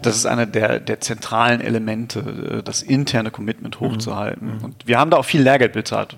Das 0.00 0.14
ist 0.14 0.26
einer 0.26 0.46
der, 0.46 0.78
der 0.78 1.00
zentralen 1.00 1.60
Elemente, 1.60 2.58
äh, 2.58 2.62
das 2.62 2.82
interne 2.82 3.32
Commitment 3.32 3.80
mhm. 3.80 3.84
hochzuhalten. 3.84 4.58
Mhm. 4.58 4.64
Und 4.64 4.86
wir 4.86 4.98
haben 5.00 5.10
da 5.10 5.16
auch 5.16 5.24
viel 5.24 5.42
Lehrgeld 5.42 5.72
bezahlt, 5.72 6.16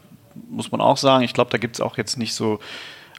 muss 0.51 0.71
man 0.71 0.83
auch 0.83 0.99
sagen. 0.99 1.25
Ich 1.25 1.33
glaube, 1.33 1.51
da 1.51 1.57
gibt 1.57 1.77
es 1.77 1.81
auch 1.81 1.97
jetzt 1.97 2.19
nicht 2.19 2.35
so, 2.35 2.61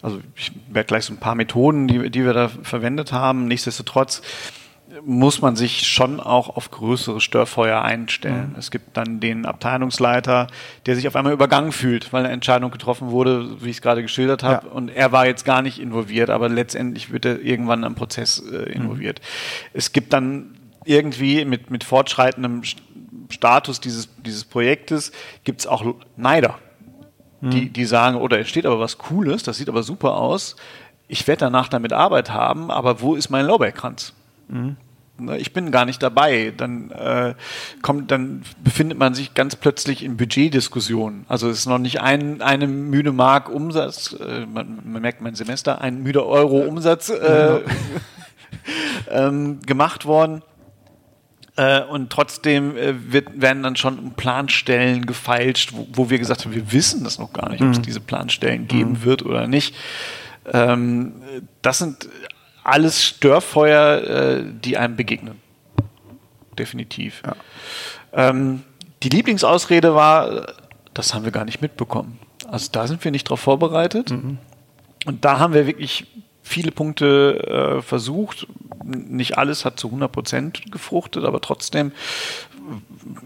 also 0.04 0.20
ich 0.36 0.52
werde 0.70 0.88
gleich 0.88 1.06
so 1.06 1.14
ein 1.14 1.18
paar 1.18 1.36
Methoden, 1.36 1.88
die, 1.88 2.12
die 2.12 2.26
wir 2.26 2.34
da 2.34 2.50
verwendet 2.62 3.12
haben. 3.12 3.48
Nichtsdestotrotz, 3.48 4.22
muss 5.04 5.41
man 5.41 5.56
sich 5.56 5.88
schon 5.88 6.19
auch 6.19 6.56
auf 6.56 6.71
größere 6.71 7.21
Störfeuer 7.21 7.82
einstellen. 7.82 8.52
Mhm. 8.54 8.60
Es 8.60 8.71
gibt 8.71 8.97
dann 8.97 9.19
den 9.19 9.45
Abteilungsleiter, 9.45 10.47
der 10.86 10.95
sich 10.95 11.08
auf 11.08 11.15
einmal 11.15 11.34
übergangen 11.34 11.71
fühlt, 11.71 12.12
weil 12.12 12.25
eine 12.25 12.34
Entscheidung 12.34 12.71
getroffen 12.71 13.12
wurde, 13.12 13.62
wie 13.62 13.69
ich 13.69 13.78
es 13.78 13.82
gerade 13.82 14.02
geschildert 14.02 14.43
habe, 14.43 14.67
ja. 14.67 14.71
und 14.71 14.89
er 14.89 15.12
war 15.12 15.28
jetzt 15.28 15.45
gar 15.45 15.62
nicht 15.62 15.80
involviert, 15.80 16.30
aber 16.30 16.49
letztendlich 16.49 17.12
wird 17.12 17.25
er 17.25 17.39
irgendwann 17.39 17.84
am 17.84 17.95
Prozess 17.95 18.39
äh, 18.39 18.71
involviert. 18.71 19.19
Mhm. 19.19 19.69
Es 19.73 19.93
gibt 19.93 20.13
dann 20.13 20.56
irgendwie 20.86 21.45
mit, 21.45 21.69
mit 21.69 21.84
fortschreitendem 21.84 22.63
Status 23.30 23.80
dieses, 23.80 24.10
dieses 24.23 24.43
Projektes 24.43 25.12
gibt 25.43 25.62
es 25.62 25.67
auch 25.67 25.84
Neider, 26.17 26.58
mhm. 27.41 27.52
die, 27.52 27.69
die 27.69 27.86
sagen, 27.86 28.17
oder 28.17 28.38
oh, 28.38 28.39
es 28.39 28.49
steht 28.49 28.65
aber 28.65 28.80
was 28.80 28.97
Cooles, 28.97 29.43
das 29.43 29.58
sieht 29.58 29.69
aber 29.69 29.84
super 29.84 30.15
aus, 30.15 30.56
ich 31.08 31.28
werde 31.28 31.41
danach 31.41 31.67
damit 31.69 31.93
Arbeit 31.93 32.32
haben, 32.32 32.71
aber 32.71 33.02
wo 33.02 33.15
ist 33.15 33.30
mein 33.30 33.45
Lorbeerkranz? 33.45 34.13
Mhm. 34.50 34.78
Ich 35.38 35.52
bin 35.52 35.72
gar 35.72 35.86
nicht 35.86 36.02
dabei. 36.02 36.54
Dann 36.56 36.92
äh, 36.92 37.36
kommt, 37.82 38.12
dann 38.12 38.44
befindet 38.64 38.98
man 38.98 39.14
sich 39.14 39.34
ganz 39.34 39.56
plötzlich 39.56 40.04
in 40.04 40.18
Budgetdiskussionen. 40.18 41.26
Also 41.28 41.50
es 41.50 41.60
ist 41.60 41.66
noch 41.66 41.78
nicht 41.78 42.02
ein 42.02 42.42
eine 42.42 42.68
müde 42.68 43.12
Mark 43.12 43.50
Umsatz, 43.50 44.16
äh, 44.20 44.46
man, 44.46 44.80
man, 44.86 45.02
merkt 45.02 45.22
mein 45.22 45.36
Semester, 45.36 45.82
ein 45.82 46.04
müde 46.04 46.26
Euro 46.26 46.60
Umsatz 46.60 47.10
äh, 47.10 47.60
ähm, 49.10 49.60
gemacht 49.66 50.06
worden. 50.06 50.42
Äh, 51.60 51.84
und 51.84 52.10
trotzdem 52.10 52.78
äh, 52.78 53.12
wird, 53.12 53.42
werden 53.42 53.64
dann 53.64 53.76
schon 53.76 54.14
Planstellen 54.14 55.06
gefeilscht, 55.06 55.74
wo, 55.74 55.88
wo, 55.92 56.10
wir 56.10 56.18
gesagt 56.18 56.46
haben, 56.46 56.56
wir 56.56 56.72
wissen 56.72 57.04
das 57.04 57.20
noch 57.20 57.34
gar 57.34 57.50
nicht, 57.50 57.62
ob 57.62 57.72
es 57.72 57.80
mhm. 57.80 57.84
diese 57.84 58.00
Planstellen 58.00 58.68
geben 58.68 58.92
mhm. 58.92 59.04
wird 59.04 59.26
oder 59.26 59.46
nicht. 59.46 59.76
Ähm, 60.54 61.16
das 61.62 61.80
sind 61.80 62.08
alles 62.70 63.04
Störfeuer, 63.04 64.02
äh, 64.04 64.44
die 64.46 64.78
einem 64.78 64.96
begegnen. 64.96 65.42
Definitiv. 66.58 67.22
Ja. 67.26 67.36
Ähm, 68.14 68.64
die 69.04 69.10
Lieblingsausrede 69.10 69.96
war, 69.96 70.54
das 70.94 71.14
haben 71.14 71.24
wir 71.24 71.32
gar 71.32 71.46
nicht 71.46 71.62
mitbekommen. 71.62 72.20
Also 72.48 72.70
da 72.72 72.88
sind 72.88 73.04
wir 73.04 73.12
nicht 73.12 73.30
drauf 73.30 73.40
vorbereitet. 73.40 74.12
Mhm. 74.12 74.40
Und 75.06 75.24
da 75.24 75.40
haben 75.40 75.54
wir 75.54 75.68
wirklich 75.68 76.08
viele 76.44 76.72
Punkte 76.72 77.78
äh, 77.78 77.82
versucht. 77.82 78.48
Nicht 78.84 79.38
alles 79.38 79.66
hat 79.66 79.80
zu 79.80 79.88
100 79.88 80.12
Prozent 80.12 80.72
gefruchtet, 80.72 81.24
aber 81.24 81.42
trotzdem 81.42 81.92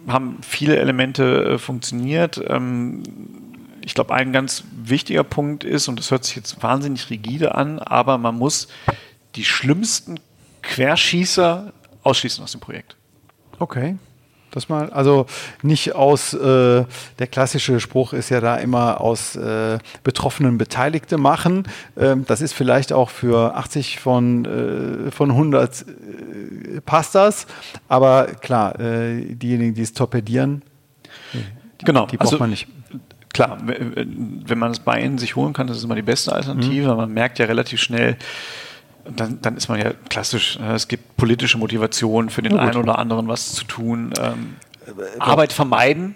haben 0.08 0.38
viele 0.42 0.78
Elemente 0.78 1.44
äh, 1.44 1.58
funktioniert. 1.58 2.42
Ähm, 2.48 3.04
ich 3.86 3.94
glaube, 3.94 4.14
ein 4.14 4.32
ganz 4.32 4.64
wichtiger 4.76 5.24
Punkt 5.24 5.64
ist, 5.64 5.88
und 5.88 6.00
das 6.00 6.12
hört 6.12 6.24
sich 6.24 6.36
jetzt 6.36 6.64
wahnsinnig 6.64 7.10
rigide 7.10 7.56
an, 7.56 7.80
aber 7.80 8.18
man 8.18 8.38
muss 8.38 8.68
die 9.36 9.46
schlimmsten 9.46 10.20
Querschießer 10.62 11.74
ausschließen 12.04 12.44
aus 12.44 12.52
dem 12.52 12.62
Projekt. 12.62 12.96
Okay. 13.60 13.96
Das 14.54 14.70
mal, 14.70 14.92
also 14.92 15.26
nicht 15.64 15.96
aus, 15.96 16.36
äh, 16.36 16.86
der 17.18 17.28
klassische 17.28 17.80
Spruch 17.80 18.14
ist 18.14 18.30
ja 18.30 18.40
da 18.40 18.58
immer 18.58 19.02
aus 19.02 19.36
äh, 19.36 19.80
Betroffenen 20.04 20.60
Beteiligte 20.60 21.18
machen. 21.18 21.68
Ähm, 21.98 22.24
das 22.28 22.40
ist 22.40 22.54
vielleicht 22.54 22.94
auch 22.94 23.10
für 23.10 23.56
80 23.56 24.00
von, 24.00 24.46
äh, 24.46 25.12
von 25.12 25.32
100 25.32 25.82
äh, 25.82 26.82
passt 26.82 27.16
das. 27.16 27.48
Aber 27.88 28.28
klar, 28.42 28.80
äh, 28.80 29.34
diejenigen, 29.34 29.74
die 29.74 29.82
es 29.82 29.94
torpedieren, 29.94 30.62
genau. 31.84 32.06
die 32.06 32.18
braucht 32.18 32.34
also, 32.34 32.38
man 32.38 32.52
nicht. 32.52 32.68
Klar, 33.34 33.58
wenn 33.66 34.60
man 34.60 34.70
es 34.70 34.80
bei 34.80 35.02
ihnen 35.02 35.18
sich 35.18 35.36
holen 35.36 35.54
kann, 35.54 35.66
das 35.66 35.78
ist 35.78 35.84
immer 35.84 35.96
die 35.96 36.04
beste 36.04 36.32
Alternative. 36.32 36.92
Mhm. 36.92 36.98
Man 36.98 37.12
merkt 37.12 37.40
ja 37.40 37.48
relativ 37.48 37.82
schnell, 37.82 38.18
dann, 39.06 39.40
dann 39.42 39.58
ist 39.58 39.68
man 39.68 39.80
ja 39.80 39.92
klassisch. 40.10 40.60
Ne? 40.60 40.74
Es 40.74 40.88
gibt 40.88 41.18
politische 41.18 41.58
Motivation 41.58 42.30
für 42.30 42.42
den 42.42 42.58
einen 42.58 42.78
oder 42.78 43.00
anderen, 43.00 43.28
was 43.28 43.54
zu 43.54 43.66
tun. 43.66 44.14
Ähm, 44.20 44.56
äh, 44.86 45.20
Arbeit 45.20 45.54
vermeiden 45.54 46.16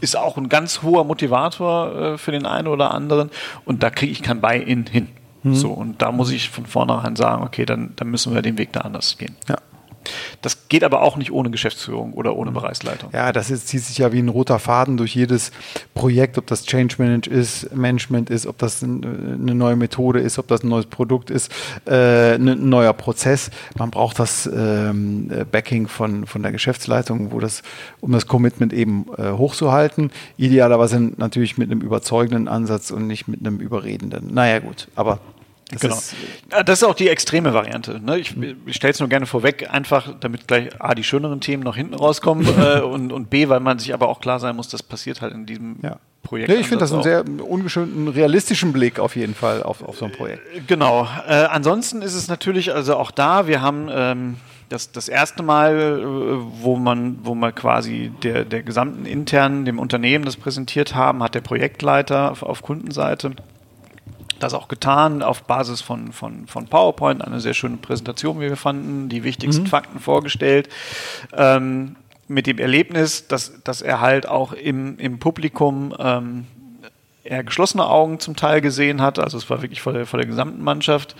ist 0.00 0.16
auch 0.16 0.36
ein 0.36 0.48
ganz 0.48 0.82
hoher 0.82 1.04
Motivator 1.04 1.94
äh, 1.94 2.18
für 2.18 2.32
den 2.32 2.46
einen 2.46 2.68
oder 2.68 2.92
anderen. 2.92 3.30
Und 3.64 3.82
da 3.82 3.90
kriege 3.90 4.12
ich 4.12 4.22
kein 4.22 4.40
Buy-in 4.40 4.86
hin. 4.86 5.08
Mhm. 5.42 5.54
So, 5.54 5.70
und 5.70 6.02
da 6.02 6.12
muss 6.12 6.30
ich 6.30 6.50
von 6.50 6.66
vornherein 6.66 7.16
sagen, 7.16 7.42
okay, 7.42 7.66
dann, 7.66 7.92
dann 7.96 8.08
müssen 8.08 8.34
wir 8.34 8.42
den 8.42 8.58
Weg 8.58 8.72
da 8.72 8.80
anders 8.80 9.18
gehen. 9.18 9.36
Ja. 9.48 9.56
Das 10.42 10.68
geht 10.68 10.84
aber 10.84 11.02
auch 11.02 11.16
nicht 11.16 11.32
ohne 11.32 11.50
Geschäftsführung 11.50 12.12
oder 12.12 12.36
ohne 12.36 12.50
Bereichsleitung. 12.50 13.10
Ja, 13.12 13.32
das 13.32 13.50
ist, 13.50 13.68
zieht 13.68 13.82
sich 13.82 13.98
ja 13.98 14.12
wie 14.12 14.18
ein 14.18 14.28
roter 14.28 14.58
Faden 14.58 14.96
durch 14.96 15.14
jedes 15.14 15.52
Projekt, 15.94 16.38
ob 16.38 16.46
das 16.46 16.64
Change 16.64 16.96
Management 16.98 17.26
ist, 17.26 17.74
Management 17.74 18.30
ist, 18.30 18.46
ob 18.46 18.58
das 18.58 18.82
eine 18.82 19.54
neue 19.54 19.76
Methode 19.76 20.20
ist, 20.20 20.38
ob 20.38 20.48
das 20.48 20.62
ein 20.62 20.68
neues 20.68 20.86
Produkt 20.86 21.30
ist, 21.30 21.50
äh, 21.86 22.34
ein 22.34 22.68
neuer 22.68 22.92
Prozess. 22.92 23.50
Man 23.78 23.90
braucht 23.90 24.18
das 24.18 24.46
ähm, 24.46 25.30
Backing 25.50 25.88
von, 25.88 26.26
von 26.26 26.42
der 26.42 26.52
Geschäftsleitung, 26.52 27.32
wo 27.32 27.40
das, 27.40 27.62
um 28.00 28.12
das 28.12 28.26
Commitment 28.26 28.72
eben 28.72 29.06
äh, 29.16 29.32
hochzuhalten. 29.32 30.10
Idealerweise 30.36 31.00
natürlich 31.16 31.58
mit 31.58 31.70
einem 31.70 31.80
überzeugenden 31.80 32.48
Ansatz 32.48 32.90
und 32.90 33.06
nicht 33.06 33.28
mit 33.28 33.40
einem 33.40 33.58
überredenden. 33.58 34.32
Naja, 34.32 34.58
gut, 34.58 34.88
aber 34.94 35.20
das 35.70 35.80
genau. 35.80 35.96
Ist, 35.96 36.14
das 36.64 36.80
ist 36.80 36.84
auch 36.84 36.94
die 36.94 37.08
extreme 37.08 37.52
Variante. 37.52 38.00
Ne? 38.00 38.18
Ich, 38.18 38.36
ich 38.66 38.76
stelle 38.76 38.92
es 38.92 39.00
nur 39.00 39.08
gerne 39.08 39.26
vorweg, 39.26 39.68
einfach 39.68 40.14
damit 40.20 40.46
gleich 40.46 40.80
A, 40.80 40.94
die 40.94 41.02
schöneren 41.02 41.40
Themen 41.40 41.64
noch 41.64 41.74
hinten 41.74 41.94
rauskommen 41.94 42.46
äh, 42.60 42.80
und, 42.80 43.12
und 43.12 43.30
B, 43.30 43.48
weil 43.48 43.60
man 43.60 43.80
sich 43.80 43.92
aber 43.92 44.08
auch 44.08 44.20
klar 44.20 44.38
sein 44.38 44.54
muss, 44.54 44.68
das 44.68 44.84
passiert 44.84 45.22
halt 45.22 45.34
in 45.34 45.44
diesem 45.44 45.78
ja. 45.82 45.98
Projekt. 46.22 46.50
Nee, 46.50 46.56
ich 46.56 46.68
finde 46.68 46.84
das 46.84 46.92
einen 46.92 47.02
sehr 47.02 47.24
ungeschönten, 47.42 48.06
realistischen 48.06 48.72
Blick 48.72 49.00
auf 49.00 49.16
jeden 49.16 49.34
Fall 49.34 49.64
auf, 49.64 49.82
auf 49.82 49.98
so 49.98 50.04
ein 50.04 50.12
Projekt. 50.12 50.40
Äh, 50.54 50.60
genau. 50.68 51.08
Äh, 51.26 51.32
ansonsten 51.32 52.00
ist 52.00 52.14
es 52.14 52.28
natürlich, 52.28 52.72
also 52.72 52.94
auch 52.96 53.10
da, 53.10 53.48
wir 53.48 53.60
haben 53.60 53.88
ähm, 53.90 54.36
das, 54.68 54.92
das 54.92 55.08
erste 55.08 55.42
Mal, 55.42 56.00
äh, 56.00 56.62
wo 56.62 56.76
man, 56.76 57.18
wo 57.24 57.34
man 57.34 57.52
quasi 57.52 58.12
der, 58.22 58.44
der 58.44 58.62
gesamten 58.62 59.04
internen, 59.04 59.64
dem 59.64 59.80
Unternehmen 59.80 60.24
das 60.24 60.36
präsentiert 60.36 60.94
haben, 60.94 61.24
hat 61.24 61.34
der 61.34 61.40
Projektleiter 61.40 62.30
auf, 62.30 62.44
auf 62.44 62.62
Kundenseite 62.62 63.32
das 64.38 64.54
auch 64.54 64.68
getan, 64.68 65.22
auf 65.22 65.44
Basis 65.44 65.80
von, 65.80 66.12
von, 66.12 66.46
von 66.46 66.66
PowerPoint, 66.66 67.24
eine 67.24 67.40
sehr 67.40 67.54
schöne 67.54 67.76
Präsentation, 67.76 68.40
wie 68.40 68.48
wir 68.48 68.56
fanden, 68.56 69.08
die 69.08 69.24
wichtigsten 69.24 69.64
mhm. 69.64 69.68
Fakten 69.68 70.00
vorgestellt. 70.00 70.68
Ähm, 71.32 71.96
mit 72.28 72.46
dem 72.46 72.58
Erlebnis, 72.58 73.28
dass, 73.28 73.62
dass 73.62 73.82
er 73.82 74.00
halt 74.00 74.28
auch 74.28 74.52
im, 74.52 74.98
im 74.98 75.18
Publikum 75.18 75.94
ähm, 75.98 76.46
eher 77.26 77.44
geschlossene 77.44 77.86
Augen 77.86 78.20
zum 78.20 78.36
Teil 78.36 78.60
gesehen 78.60 79.02
hat, 79.02 79.18
also 79.18 79.36
es 79.36 79.48
war 79.50 79.62
wirklich 79.62 79.82
vor 79.82 79.92
der, 79.92 80.06
vor 80.06 80.18
der 80.18 80.26
gesamten 80.26 80.62
Mannschaft, 80.62 81.16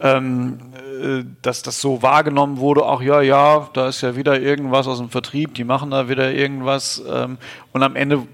ähm, 0.00 0.58
äh, 1.02 1.24
dass 1.42 1.62
das 1.62 1.80
so 1.80 2.02
wahrgenommen 2.02 2.58
wurde, 2.58 2.84
auch 2.84 3.02
ja, 3.02 3.20
ja, 3.20 3.68
da 3.72 3.88
ist 3.88 4.02
ja 4.02 4.16
wieder 4.16 4.40
irgendwas 4.40 4.86
aus 4.86 4.98
dem 4.98 5.10
Vertrieb, 5.10 5.54
die 5.54 5.64
machen 5.64 5.90
da 5.90 6.08
wieder 6.08 6.32
irgendwas 6.32 7.02
ähm, 7.08 7.38
und 7.72 7.82
am 7.82 7.96
Ende 7.96 8.26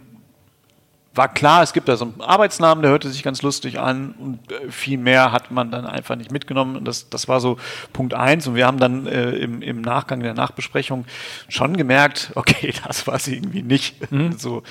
war 1.15 1.33
klar, 1.33 1.63
es 1.63 1.73
gibt 1.73 1.89
da 1.89 1.97
so 1.97 2.07
einen 2.07 2.21
Arbeitsnamen, 2.21 2.83
der 2.83 2.91
hörte 2.91 3.09
sich 3.09 3.23
ganz 3.23 3.43
lustig 3.43 3.79
an 3.79 4.15
und 4.19 4.51
äh, 4.51 4.71
viel 4.71 4.99
mehr 4.99 5.33
hat 5.33 5.51
man 5.51 5.71
dann 5.71 5.87
einfach 5.87 6.17
nicht 6.17 6.33
mitgenommen. 6.33 6.85
Das, 6.85 7.09
das 7.09 7.29
war 7.29 7.41
so 7.41 7.57
Punkt 7.93 8.15
eins 8.15 8.47
und 8.47 8.57
wir 8.57 8.67
haben 8.67 8.79
dann 8.79 9.07
äh, 9.07 9.31
im, 9.31 9.63
im 9.63 9.81
Nachgang 9.81 10.21
der 10.21 10.35
Nachbesprechung 10.35 11.05
schon 11.49 11.77
gemerkt, 11.77 12.33
okay, 12.37 12.73
das 12.87 13.07
war 13.07 13.15
es 13.15 13.29
irgendwie 13.29 13.63
nicht. 13.63 14.11
Mhm. 14.11 14.33
So, 14.39 14.63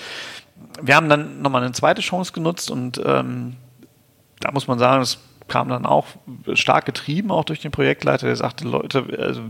wir 0.81 0.95
haben 0.95 1.09
dann 1.09 1.41
nochmal 1.41 1.63
eine 1.63 1.71
zweite 1.71 2.01
Chance 2.01 2.33
genutzt 2.33 2.69
und 2.69 3.01
ähm, 3.05 3.55
da 4.39 4.51
muss 4.51 4.67
man 4.67 4.79
sagen, 4.79 5.01
es 5.01 5.19
kam 5.47 5.69
dann 5.69 5.85
auch 5.85 6.07
stark 6.53 6.85
getrieben, 6.85 7.31
auch 7.31 7.45
durch 7.45 7.59
den 7.59 7.71
Projektleiter, 7.71 8.27
der 8.27 8.35
sagte, 8.35 8.65
Leute, 8.67 9.05
also, 9.17 9.41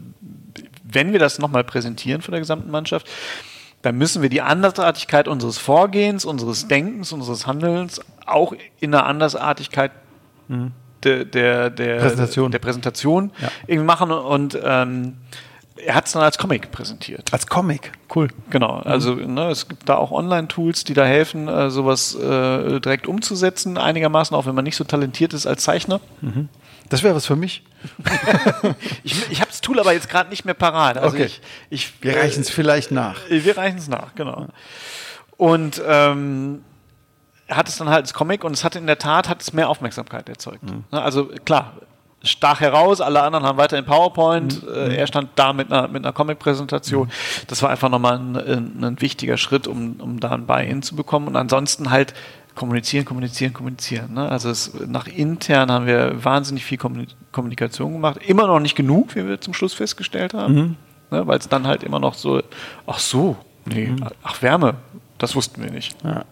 wenn 0.84 1.12
wir 1.12 1.20
das 1.20 1.40
nochmal 1.40 1.64
präsentieren 1.64 2.22
vor 2.22 2.32
der 2.32 2.40
gesamten 2.40 2.70
Mannschaft, 2.70 3.08
dann 3.84 3.98
müssen 3.98 4.22
wir 4.22 4.30
die 4.30 4.42
Andersartigkeit 4.42 5.28
unseres 5.28 5.58
Vorgehens, 5.60 6.26
unseres 6.26 6.68
Denkens, 6.68 7.12
unseres 7.12 7.46
Handelns 7.46 8.02
auch 8.26 8.54
in 8.80 8.96
einer 8.96 9.06
Andersartigkeit 9.06 9.92
mhm. 10.48 10.72
der, 11.04 11.26
der, 11.26 11.70
der, 11.70 12.00
Präsentation, 12.00 12.52
der 12.52 12.60
Präsentation 12.60 13.32
ja. 13.40 13.50
irgendwie 13.68 13.86
machen 13.86 14.12
und 14.12 14.58
ähm, 14.64 15.18
er 15.76 15.96
hat 15.96 16.06
es 16.06 16.14
dann 16.14 16.24
als 16.24 16.38
Comic 16.38 16.72
präsentiert. 16.72 17.34
Als 17.34 17.48
Comic, 17.48 17.92
cool. 18.16 18.30
Genau. 18.50 18.78
Mhm. 18.78 18.82
Also 18.86 19.16
ne, 19.16 19.50
es 19.50 19.68
gibt 19.68 19.90
da 19.90 19.96
auch 19.96 20.12
Online-Tools, 20.12 20.86
die 20.86 20.94
da 20.94 21.04
helfen, 21.04 21.50
äh, 21.50 21.70
sowas 21.70 22.16
äh, 22.16 22.80
direkt 22.80 23.08
umzusetzen, 23.08 23.78
einigermaßen, 23.78 24.36
auch 24.38 24.46
wenn 24.46 24.56
man 24.56 24.64
nicht 24.64 24.78
so 24.78 24.86
talentiert 24.86 25.34
ist 25.34 25.46
als 25.46 25.64
Zeichner. 25.64 26.00
Mhm. 26.22 26.48
Das 26.90 27.04
wäre 27.04 27.16
was 27.16 27.26
für 27.26 27.36
mich. 27.36 27.64
ich 29.04 29.32
ich 29.32 29.42
habe 29.42 29.50
das 29.50 29.62
Tool 29.62 29.80
aber 29.80 29.94
jetzt 29.94 30.10
gerade 30.10 30.30
nicht 30.30 30.46
mehr 30.46 30.54
parat. 30.54 30.98
Also 30.98 31.16
okay. 31.16 31.26
ich, 31.26 31.42
ich, 31.70 31.94
wir 32.02 32.16
reichen 32.16 32.42
es 32.42 32.50
äh, 32.50 32.54
vielleicht 32.54 32.92
nach. 32.92 33.20
Wir 33.30 33.58
reichen 33.58 33.78
es 33.78 33.88
nach, 33.88 34.16
genau. 34.16 34.48
Und 35.38 35.82
ähm, 35.86 36.64
hat 37.50 37.68
es 37.68 37.78
dann 37.78 37.90
halt 37.90 38.04
als 38.04 38.14
Comic 38.14 38.44
und 38.44 38.54
es 38.54 38.64
hatte 38.64 38.80
in 38.80 38.88
der 38.88 39.00
Tat 39.00 39.30
hat 39.30 39.42
es 39.42 39.54
mehr 39.54 39.70
Aufmerksamkeit 39.70 40.30
erzeugt. 40.30 40.64
Mhm. 40.64 40.84
Ne, 40.92 41.02
also 41.02 41.26
klar, 41.46 41.74
stach 42.24 42.62
heraus, 42.62 43.02
alle 43.02 43.22
anderen 43.22 43.46
haben 43.46 43.58
weiter 43.58 43.78
in 43.78 43.86
PowerPoint, 43.86 44.64
mhm. 44.64 44.74
äh, 44.74 44.96
er 44.96 45.08
stand 45.08 45.32
da 45.36 45.54
mit 45.54 45.72
einer, 45.72 45.88
mit 45.88 46.04
einer 46.04 46.14
Comic-Präsentation. 46.14 47.08
Mhm. 47.08 47.12
Das 47.48 47.62
war 47.62 47.70
einfach 47.70 47.90
nochmal 47.90 48.18
ein, 48.18 48.38
ein, 48.38 48.84
ein 48.84 49.02
wichtiger 49.02 49.38
Schritt, 49.38 49.68
um, 49.68 49.98
um 50.00 50.20
da 50.20 50.32
ein 50.32 50.46
Buy-in 50.46 50.82
zu 50.82 50.96
bekommen. 50.96 51.28
Und 51.28 51.36
ansonsten 51.36 51.92
halt 51.92 52.14
kommunizieren, 52.56 53.06
kommunizieren, 53.06 53.54
kommunizieren. 53.54 54.14
Ne? 54.14 54.30
Also 54.30 54.50
es, 54.50 54.74
nach 54.88 55.08
intern 55.08 55.72
haben 55.72 55.86
wir 55.86 56.24
wahnsinnig 56.24 56.66
viel 56.66 56.78
Kommunikation 56.78 57.94
gemacht. 57.94 58.20
Immer 58.26 58.48
noch 58.48 58.60
nicht 58.60 58.76
genug, 58.76 59.16
wie 59.16 59.28
wir 59.28 59.42
zum 59.42 59.54
Schluss 59.54 59.74
festgestellt 59.74 60.34
haben. 60.34 60.56
Mhm. 60.56 60.76
Ne? 61.12 61.28
Weil 61.28 61.40
es 61.40 61.50
dann 61.50 61.66
halt 61.68 61.84
immer 61.84 62.00
noch 62.00 62.14
so, 62.14 62.42
ach 62.86 63.00
so, 63.00 63.38
nee, 63.66 63.88
mhm. 63.88 64.08
ach 64.22 64.42
Wärme, 64.42 64.76
das 65.18 65.36
wussten 65.36 65.64
wir 65.64 65.72
nicht. 65.72 65.96
Ja. 66.04 66.26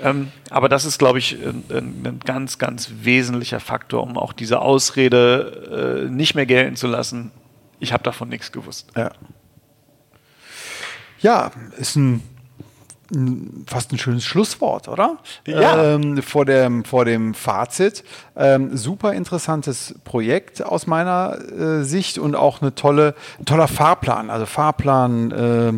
Ähm, 0.00 0.32
aber 0.50 0.68
das 0.68 0.84
ist, 0.84 0.98
glaube 0.98 1.18
ich, 1.18 1.34
ein, 1.34 1.64
ein, 1.70 2.20
ganz, 2.24 2.58
ganz 2.58 2.90
wesentlicher 3.02 3.60
Faktor, 3.60 4.02
um 4.02 4.18
auch 4.18 4.32
diese 4.32 4.60
Ausrede 4.60 6.04
äh, 6.06 6.10
nicht 6.10 6.34
mehr 6.34 6.46
gelten 6.46 6.74
zu 6.74 6.88
lassen. 6.88 7.30
Ich 7.78 7.92
habe 7.92 8.02
davon 8.02 8.28
nichts 8.28 8.50
gewusst. 8.50 8.90
Ja. 8.96 9.12
ja, 11.20 11.50
ist 11.76 11.96
ein 11.96 12.22
fast 13.66 13.92
ein 13.92 13.98
schönes 13.98 14.24
Schlusswort, 14.24 14.88
oder? 14.88 15.18
Ja. 15.46 15.94
Ähm, 15.94 16.22
vor, 16.22 16.44
dem, 16.44 16.84
vor 16.84 17.04
dem 17.04 17.34
Fazit. 17.34 18.04
Ähm, 18.36 18.76
super 18.76 19.12
interessantes 19.12 19.94
Projekt 20.04 20.64
aus 20.64 20.86
meiner 20.86 21.38
äh, 21.50 21.84
Sicht 21.84 22.18
und 22.18 22.34
auch 22.34 22.60
eine 22.60 22.74
tolle, 22.74 23.14
ein 23.38 23.44
toller 23.44 23.68
Fahrplan. 23.68 24.30
Also 24.30 24.46
Fahrplan, 24.46 25.30
äh, 25.30 25.72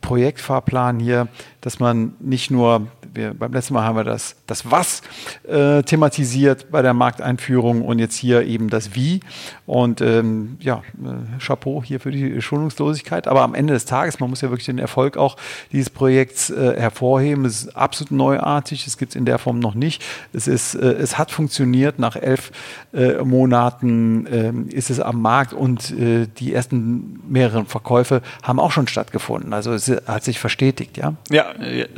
Projektfahrplan 0.00 0.98
hier, 0.98 1.28
dass 1.60 1.78
man 1.78 2.14
nicht 2.20 2.50
nur 2.50 2.88
wir, 3.20 3.34
beim 3.34 3.52
letzten 3.52 3.74
Mal 3.74 3.84
haben 3.84 3.96
wir 3.96 4.04
das, 4.04 4.36
das 4.46 4.70
Was 4.70 5.02
äh, 5.46 5.82
thematisiert 5.82 6.70
bei 6.70 6.82
der 6.82 6.94
Markteinführung 6.94 7.82
und 7.82 7.98
jetzt 7.98 8.16
hier 8.16 8.42
eben 8.42 8.70
das 8.70 8.94
Wie. 8.94 9.20
Und 9.66 10.00
ähm, 10.00 10.56
ja, 10.60 10.82
äh, 10.98 11.38
Chapeau 11.38 11.82
hier 11.84 12.00
für 12.00 12.10
die 12.10 12.40
Schonungslosigkeit. 12.42 13.28
Aber 13.28 13.42
am 13.42 13.54
Ende 13.54 13.74
des 13.74 13.84
Tages, 13.84 14.18
man 14.20 14.30
muss 14.30 14.40
ja 14.40 14.50
wirklich 14.50 14.66
den 14.66 14.78
Erfolg 14.78 15.16
auch 15.16 15.36
dieses 15.70 15.90
Projekts 15.90 16.50
äh, 16.50 16.74
hervorheben. 16.76 17.44
Es 17.44 17.62
ist 17.62 17.76
absolut 17.76 18.10
neuartig, 18.10 18.86
es 18.86 18.98
gibt 18.98 19.12
es 19.12 19.16
in 19.16 19.24
der 19.24 19.38
Form 19.38 19.58
noch 19.58 19.74
nicht. 19.74 20.02
Es, 20.32 20.48
ist, 20.48 20.74
äh, 20.74 20.92
es 20.92 21.18
hat 21.18 21.30
funktioniert. 21.30 21.98
Nach 21.98 22.16
elf 22.16 22.50
äh, 22.92 23.22
Monaten 23.22 24.26
ähm, 24.30 24.68
ist 24.68 24.90
es 24.90 24.98
am 24.98 25.20
Markt 25.20 25.52
und 25.52 25.90
äh, 25.92 26.26
die 26.26 26.54
ersten 26.54 27.20
mehreren 27.28 27.66
Verkäufe 27.66 28.22
haben 28.42 28.58
auch 28.58 28.72
schon 28.72 28.88
stattgefunden. 28.88 29.52
Also 29.52 29.72
es 29.72 29.88
hat 29.88 30.24
sich 30.24 30.38
verstetigt, 30.38 30.96
ja? 30.96 31.14
Ja, 31.30 31.46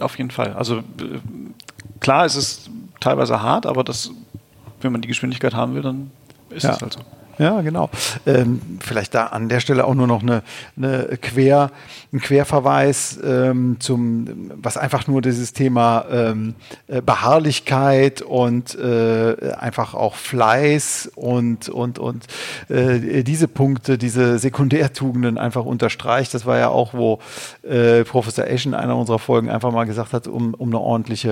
auf 0.00 0.18
jeden 0.18 0.30
Fall. 0.30 0.52
Also 0.54 0.82
klar, 2.00 2.24
es 2.24 2.36
ist 2.36 2.70
teilweise 3.00 3.42
hart, 3.42 3.66
aber 3.66 3.84
das, 3.84 4.10
wenn 4.80 4.92
man 4.92 5.00
die 5.00 5.08
Geschwindigkeit 5.08 5.54
haben 5.54 5.74
will, 5.74 5.82
dann 5.82 6.10
ist 6.50 6.64
es 6.64 6.80
halt 6.80 6.92
so. 6.92 7.00
Ja, 7.38 7.60
genau. 7.62 7.88
Ähm, 8.26 8.60
vielleicht 8.80 9.14
da 9.14 9.26
an 9.26 9.48
der 9.48 9.60
Stelle 9.60 9.84
auch 9.86 9.94
nur 9.94 10.06
noch 10.06 10.22
eine, 10.22 10.42
eine 10.76 11.18
Quer, 11.20 11.70
ein 12.12 12.20
Querverweis 12.20 13.18
ähm, 13.24 13.76
zum, 13.80 14.50
was 14.54 14.76
einfach 14.76 15.06
nur 15.06 15.22
dieses 15.22 15.52
Thema 15.52 16.04
ähm, 16.10 16.54
äh, 16.88 17.00
Beharrlichkeit 17.00 18.20
und 18.20 18.74
äh, 18.74 19.52
einfach 19.58 19.94
auch 19.94 20.14
Fleiß 20.14 21.10
und, 21.14 21.68
und, 21.70 21.98
und 21.98 22.26
äh, 22.68 23.22
diese 23.22 23.48
Punkte, 23.48 23.96
diese 23.96 24.38
Sekundärtugenden 24.38 25.38
einfach 25.38 25.64
unterstreicht. 25.64 26.34
Das 26.34 26.44
war 26.44 26.58
ja 26.58 26.68
auch, 26.68 26.92
wo 26.92 27.18
äh, 27.62 28.04
Professor 28.04 28.46
Esch 28.46 28.66
in 28.66 28.74
einer 28.74 28.96
unserer 28.96 29.18
Folgen 29.18 29.48
einfach 29.48 29.72
mal 29.72 29.84
gesagt 29.84 30.12
hat, 30.12 30.28
um, 30.28 30.52
um 30.54 30.68
eine 30.68 30.80
ordentliche 30.80 31.30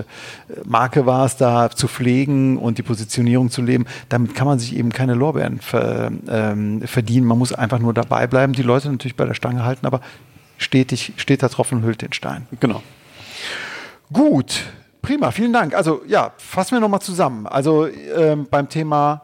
äh, 0.49 0.61
Marke 0.65 1.05
war 1.05 1.27
es 1.27 1.37
da 1.37 1.71
zu 1.71 1.89
pflegen 1.89 2.57
und 2.57 2.79
die 2.79 2.83
Positionierung 2.83 3.51
zu 3.51 3.61
leben. 3.61 3.85
Damit 4.09 4.35
kann 4.35 4.47
man 4.47 4.59
sich 4.59 4.77
eben 4.77 4.91
keine 4.91 5.15
Lorbeeren 5.15 5.61
ver, 5.61 5.90
ähm, 6.29 6.83
verdienen. 6.87 7.27
Man 7.27 7.39
muss 7.39 7.53
einfach 7.53 7.79
nur 7.79 7.95
dabei 7.95 8.27
bleiben, 8.27 8.53
die 8.53 8.63
Leute 8.63 8.91
natürlich 8.91 9.17
bei 9.17 9.25
der 9.25 9.35
Stange 9.35 9.65
halten, 9.65 9.87
aber 9.87 10.01
stetig, 10.59 11.13
steht 11.17 11.43
der 11.43 11.51
Tropfen 11.51 11.83
hüllt 11.83 12.03
den 12.03 12.13
Stein. 12.13 12.47
Genau. 12.61 12.83
Gut, 14.13 14.65
prima, 15.03 15.31
vielen 15.31 15.53
Dank. 15.53 15.75
Also 15.75 16.03
ja, 16.07 16.33
fassen 16.39 16.73
wir 16.73 16.81
nochmal 16.81 17.01
zusammen. 17.01 17.47
Also 17.47 17.87
ähm, 17.87 18.47
beim 18.51 18.69
Thema 18.69 19.23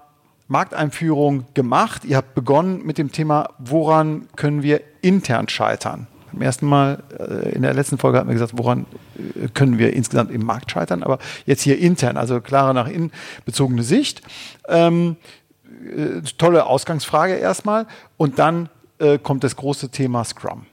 Markteinführung 0.49 1.47
gemacht. 1.55 2.05
Ihr 2.05 2.17
habt 2.17 2.35
begonnen 2.35 2.85
mit 2.85 2.99
dem 2.99 3.11
Thema, 3.11 3.51
woran 3.59 4.29
können 4.37 4.63
wir 4.63 4.81
intern 5.03 5.49
scheitern? 5.49 6.07
Beim 6.33 6.43
ersten 6.43 6.67
Mal, 6.67 7.03
äh, 7.19 7.55
in 7.55 7.63
der 7.63 7.75
letzten 7.75 7.99
Folge 7.99 8.19
hatten 8.19 8.29
wir 8.29 8.35
gesagt, 8.35 8.53
woran 8.57 8.87
äh, 9.17 9.49
können 9.49 9.79
wir 9.79 9.93
insgesamt 9.93 10.31
im 10.31 10.45
Markt 10.45 10.71
scheitern, 10.71 11.03
aber 11.03 11.19
jetzt 11.47 11.63
hier 11.63 11.79
intern, 11.79 12.17
also 12.17 12.41
klare 12.41 12.75
nach 12.75 12.89
innen 12.89 13.11
bezogene 13.45 13.83
Sicht. 13.83 14.23
Ähm, 14.69 15.17
äh, 15.85 16.23
tolle 16.39 16.67
Ausgangsfrage 16.67 17.35
erstmal. 17.35 17.87
Und 18.17 18.39
dann 18.39 18.69
äh, 18.99 19.19
kommt 19.19 19.45
das 19.45 19.57
große 19.57 19.91
Thema 19.91 20.25
Scrum. 20.25 20.67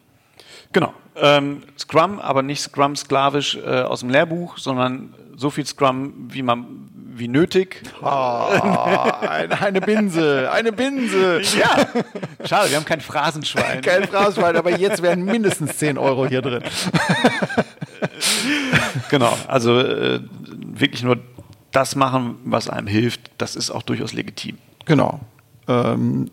Genau. 0.71 0.93
Ähm, 1.15 1.63
Scrum, 1.77 2.19
aber 2.19 2.41
nicht 2.41 2.61
Scrum 2.61 2.95
sklavisch 2.95 3.55
äh, 3.55 3.81
aus 3.81 3.99
dem 3.99 4.09
Lehrbuch, 4.09 4.57
sondern 4.57 5.13
so 5.35 5.49
viel 5.49 5.65
Scrum, 5.65 6.13
wie 6.29 6.41
man 6.41 6.89
wie 7.15 7.27
nötig. 7.27 7.81
Oh, 8.01 8.07
eine, 8.07 9.81
Binse, 9.81 10.49
eine 10.51 10.71
Binse. 10.71 11.41
Ja, 11.57 11.87
schade, 12.45 12.69
wir 12.69 12.77
haben 12.77 12.85
kein 12.85 13.01
Phrasenschwein. 13.01 13.81
Kein 13.83 14.07
Phrasenschwein, 14.07 14.55
aber 14.55 14.71
jetzt 14.71 15.01
wären 15.01 15.23
mindestens 15.23 15.77
10 15.77 15.97
Euro 15.97 16.25
hier 16.25 16.41
drin. 16.41 16.63
genau, 19.09 19.37
also 19.47 19.79
äh, 19.79 20.21
wirklich 20.57 21.03
nur 21.03 21.17
das 21.71 21.95
machen, 21.95 22.37
was 22.45 22.69
einem 22.69 22.87
hilft, 22.87 23.31
das 23.37 23.55
ist 23.55 23.71
auch 23.71 23.83
durchaus 23.83 24.13
legitim. 24.13 24.57
Genau. 24.85 25.19
Ähm, 25.67 26.29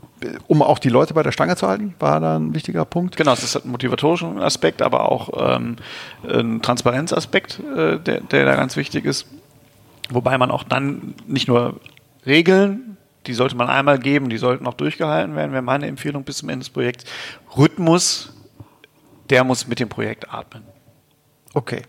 um 0.48 0.62
auch 0.62 0.78
die 0.78 0.88
Leute 0.88 1.14
bei 1.14 1.22
der 1.22 1.32
Stange 1.32 1.56
zu 1.56 1.68
halten, 1.68 1.94
war 1.98 2.20
da 2.20 2.36
ein 2.36 2.54
wichtiger 2.54 2.84
Punkt. 2.84 3.16
Genau, 3.16 3.30
das 3.30 3.44
ist 3.44 3.56
ein 3.56 3.70
motivatorischer 3.70 4.36
Aspekt, 4.38 4.82
aber 4.82 5.10
auch 5.10 5.56
ähm, 5.56 5.76
ein 6.28 6.60
Transparenzaspekt, 6.62 7.60
äh, 7.60 7.98
der, 7.98 8.20
der 8.20 8.44
da 8.44 8.56
ganz 8.56 8.76
wichtig 8.76 9.04
ist. 9.04 9.26
Wobei 10.10 10.36
man 10.36 10.50
auch 10.50 10.64
dann 10.64 11.14
nicht 11.26 11.46
nur 11.46 11.80
Regeln, 12.26 12.96
die 13.26 13.34
sollte 13.34 13.54
man 13.56 13.68
einmal 13.68 13.98
geben, 13.98 14.28
die 14.28 14.38
sollten 14.38 14.66
auch 14.66 14.74
durchgehalten 14.74 15.36
werden, 15.36 15.52
wäre 15.52 15.62
meine 15.62 15.86
Empfehlung 15.86 16.24
bis 16.24 16.38
zum 16.38 16.48
Ende 16.48 16.64
des 16.64 16.70
Projekts. 16.70 17.04
Rhythmus, 17.56 18.34
der 19.30 19.44
muss 19.44 19.68
mit 19.68 19.78
dem 19.78 19.88
Projekt 19.88 20.32
atmen. 20.32 20.64
Okay. 21.54 21.82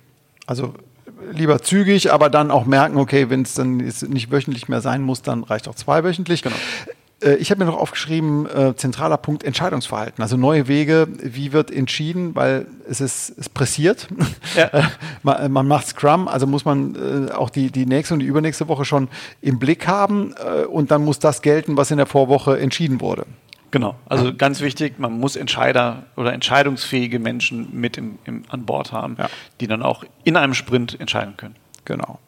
Also 0.46 0.74
lieber 1.32 1.62
zügig, 1.62 2.12
aber 2.12 2.30
dann 2.30 2.52
auch 2.52 2.66
merken, 2.66 2.98
okay, 2.98 3.30
wenn 3.30 3.42
es 3.44 3.54
dann 3.54 3.78
nicht 3.78 4.32
wöchentlich 4.32 4.70
mehr 4.70 4.82
sein 4.82 5.02
muss, 5.02 5.22
dann 5.22 5.44
reicht 5.44 5.68
auch 5.68 5.76
zweiwöchentlich. 5.76 6.42
Genau. 6.42 6.56
Äh, 7.24 7.36
ich 7.36 7.52
habe 7.52 7.64
mir 7.64 7.72
noch 7.72 7.78
aufgeschrieben, 7.78 8.48
äh, 8.50 8.76
zentraler 8.76 9.18
Punkt 9.18 9.44
Entscheidungsverhalten. 9.44 10.22
Also 10.22 10.38
neue 10.38 10.68
Wege, 10.68 11.08
wie 11.22 11.54
wird 11.54 11.72
entschieden, 11.72 12.36
weil 12.36 12.68
es 12.90 13.02
ist, 13.02 13.34
es 13.38 13.50
pressiert. 13.50 14.08
Ja. 14.56 14.70
man, 15.24 15.52
man, 15.52 15.68
macht 15.68 15.88
Scrum, 15.88 16.28
also 16.28 16.46
muss 16.46 16.66
man 16.66 17.30
äh, 17.30 17.32
auch 17.32 17.50
die, 17.50 17.72
die 17.72 17.86
nächste 17.86 18.16
und 18.16 18.20
die 18.20 18.26
übernächste 18.26 18.68
Woche 18.68 18.84
schon 18.84 19.08
im 19.42 19.60
Blick 19.60 19.88
haben 19.88 20.34
äh, 20.38 20.66
und 20.66 20.92
dann 20.92 21.06
muss 21.06 21.20
das 21.20 21.42
gelten, 21.42 21.78
was 21.78 21.90
in 21.90 21.98
der 21.98 22.06
Vorwoche 22.06 22.60
entschieden 22.60 23.00
wurde. 23.00 23.26
Genau, 23.72 23.96
also 24.06 24.34
ganz 24.34 24.60
wichtig, 24.60 25.00
man 25.00 25.18
muss 25.18 25.38
Entscheider 25.38 26.04
oder 26.18 26.34
entscheidungsfähige 26.34 27.20
Menschen 27.20 27.70
mit 27.72 27.98
im, 27.98 28.20
im 28.26 28.44
an 28.50 28.66
Bord 28.66 28.92
haben, 28.92 29.16
ja. 29.18 29.30
die 29.62 29.68
dann 29.68 29.82
auch 29.82 30.04
in 30.26 30.36
einem 30.36 30.54
Sprint 30.54 31.00
entscheiden 31.00 31.38
können. 31.38 31.56
Genau. 31.86 32.20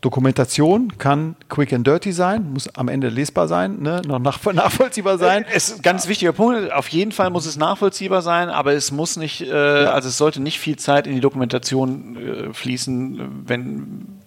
Dokumentation 0.00 0.96
kann 0.98 1.34
quick 1.48 1.72
and 1.72 1.84
dirty 1.84 2.12
sein, 2.12 2.52
muss 2.52 2.68
am 2.76 2.86
Ende 2.86 3.08
lesbar 3.08 3.48
sein, 3.48 3.80
ne? 3.80 4.02
noch 4.06 4.20
nach, 4.20 4.44
nachvollziehbar 4.52 5.18
sein. 5.18 5.44
Es 5.52 5.70
ist 5.70 5.78
ein 5.78 5.82
ganz 5.82 6.06
wichtiger 6.06 6.32
Punkt. 6.32 6.72
Auf 6.72 6.86
jeden 6.88 7.10
Fall 7.10 7.30
muss 7.30 7.46
es 7.46 7.56
nachvollziehbar 7.56 8.22
sein, 8.22 8.48
aber 8.48 8.74
es 8.74 8.92
muss 8.92 9.16
nicht, 9.16 9.40
äh, 9.40 9.84
ja. 9.84 9.90
also 9.90 10.08
es 10.08 10.16
sollte 10.16 10.40
nicht 10.40 10.60
viel 10.60 10.76
Zeit 10.76 11.08
in 11.08 11.14
die 11.14 11.20
Dokumentation 11.20 12.16
äh, 12.16 12.52
fließen, 12.52 13.44
wenn, 13.46 14.20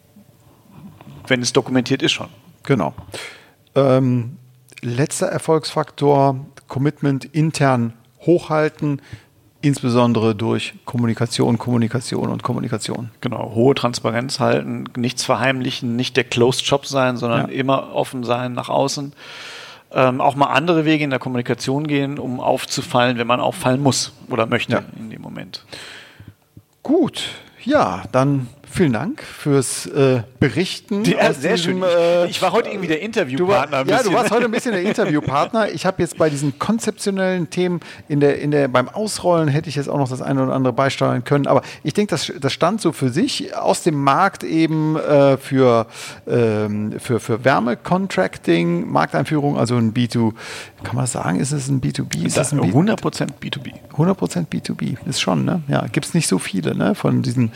wenn 1.28 1.42
es 1.42 1.54
dokumentiert 1.54 2.02
ist 2.02 2.12
schon. 2.12 2.28
Genau. 2.64 2.94
Ähm, 3.76 4.39
letzter 4.82 5.28
Erfolgsfaktor, 5.28 6.46
Commitment 6.68 7.26
intern 7.26 7.94
hochhalten, 8.22 9.02
insbesondere 9.62 10.36
durch 10.36 10.74
Kommunikation, 10.86 11.58
Kommunikation 11.58 12.30
und 12.30 12.44
Kommunikation. 12.44 13.12
Genau, 13.22 13.52
hohe 13.54 13.76
Transparenz 13.76 14.40
halten, 14.40 14.86
nichts 14.96 15.24
verheimlichen, 15.24 15.96
nicht 15.96 16.16
der 16.16 16.24
Closed 16.24 16.66
Shop 16.66 16.86
sein, 16.86 17.18
sondern 17.18 17.50
ja. 17.50 17.54
immer 17.54 17.94
offen 17.94 18.24
sein 18.24 18.54
nach 18.54 18.70
außen. 18.70 19.14
Ähm, 19.92 20.22
auch 20.22 20.36
mal 20.36 20.48
andere 20.48 20.86
Wege 20.86 21.04
in 21.04 21.10
der 21.10 21.20
Kommunikation 21.20 21.88
gehen, 21.88 22.20
um 22.20 22.40
aufzufallen, 22.40 23.18
wenn 23.18 23.28
man 23.28 23.40
auffallen 23.40 23.82
muss 23.82 24.14
oder 24.30 24.46
möchte 24.46 24.74
ja. 24.74 24.84
in 24.98 25.10
dem 25.10 25.22
Moment. 25.22 25.66
Gut, 26.84 27.24
ja, 27.64 28.04
dann 28.12 28.48
Vielen 28.72 28.94
Dank 28.94 29.24
fürs 29.24 29.88
äh, 29.88 30.22
Berichten. 30.40 31.04
Ja, 31.04 31.34
sehr 31.34 31.56
diesem, 31.56 31.82
schön. 31.82 31.84
Äh, 31.84 32.28
ich 32.28 32.42
war 32.42 32.52
heute 32.52 32.70
irgendwie 32.70 32.88
der 32.88 33.02
Interviewpartner. 33.02 33.84
Du 33.84 33.90
war, 33.90 33.98
ja, 33.98 34.04
du 34.04 34.14
warst 34.14 34.32
heute 34.32 34.46
ein 34.46 34.52
bisschen 34.52 34.74
der 34.74 34.84
Interviewpartner. 34.84 35.72
Ich 35.72 35.86
habe 35.86 36.02
jetzt 36.02 36.18
bei 36.18 36.30
diesen 36.30 36.60
konzeptionellen 36.60 37.50
Themen 37.50 37.80
in 38.08 38.20
der, 38.20 38.40
in 38.40 38.52
der, 38.52 38.68
beim 38.68 38.88
Ausrollen 38.88 39.48
hätte 39.48 39.70
ich 39.70 39.76
jetzt 39.76 39.90
auch 39.90 39.98
noch 39.98 40.10
das 40.10 40.22
eine 40.22 40.44
oder 40.44 40.54
andere 40.54 40.72
beisteuern 40.72 41.24
können. 41.24 41.48
Aber 41.48 41.64
ich 41.84 41.94
denke, 41.94 42.12
das, 42.12 42.32
das 42.40 42.54
stand 42.54 42.80
so 42.80 42.92
für 42.92 43.10
sich 43.10 43.56
aus 43.56 43.84
dem 43.84 43.96
Markt 43.96 44.44
eben 44.44 44.96
äh, 44.98 45.38
für, 45.38 45.88
ähm, 46.28 46.94
für, 47.00 47.20
für 47.20 47.44
Wärmecontracting, 47.44 48.90
Markteinführung, 48.90 49.58
also 49.58 49.76
ein 49.76 49.94
B2, 49.94 50.34
kann 50.84 50.96
man 50.96 51.08
sagen, 51.08 51.40
ist 51.40 51.52
es 51.52 51.68
ein 51.68 51.82
B2B? 51.82 52.26
Ist 52.26 52.38
das 52.38 52.54
ein 52.54 52.60
100% 52.60 53.30
B2B. 53.42 53.74
100% 53.98 54.48
B2B, 54.48 54.98
ist 55.08 55.20
schon, 55.20 55.44
ne? 55.44 55.62
Ja, 55.68 55.86
gibt 55.92 56.06
es 56.06 56.14
nicht 56.14 56.28
so 56.28 56.40
viele, 56.40 56.76
ne? 56.76 56.96
Von 56.96 57.22
diesen 57.22 57.52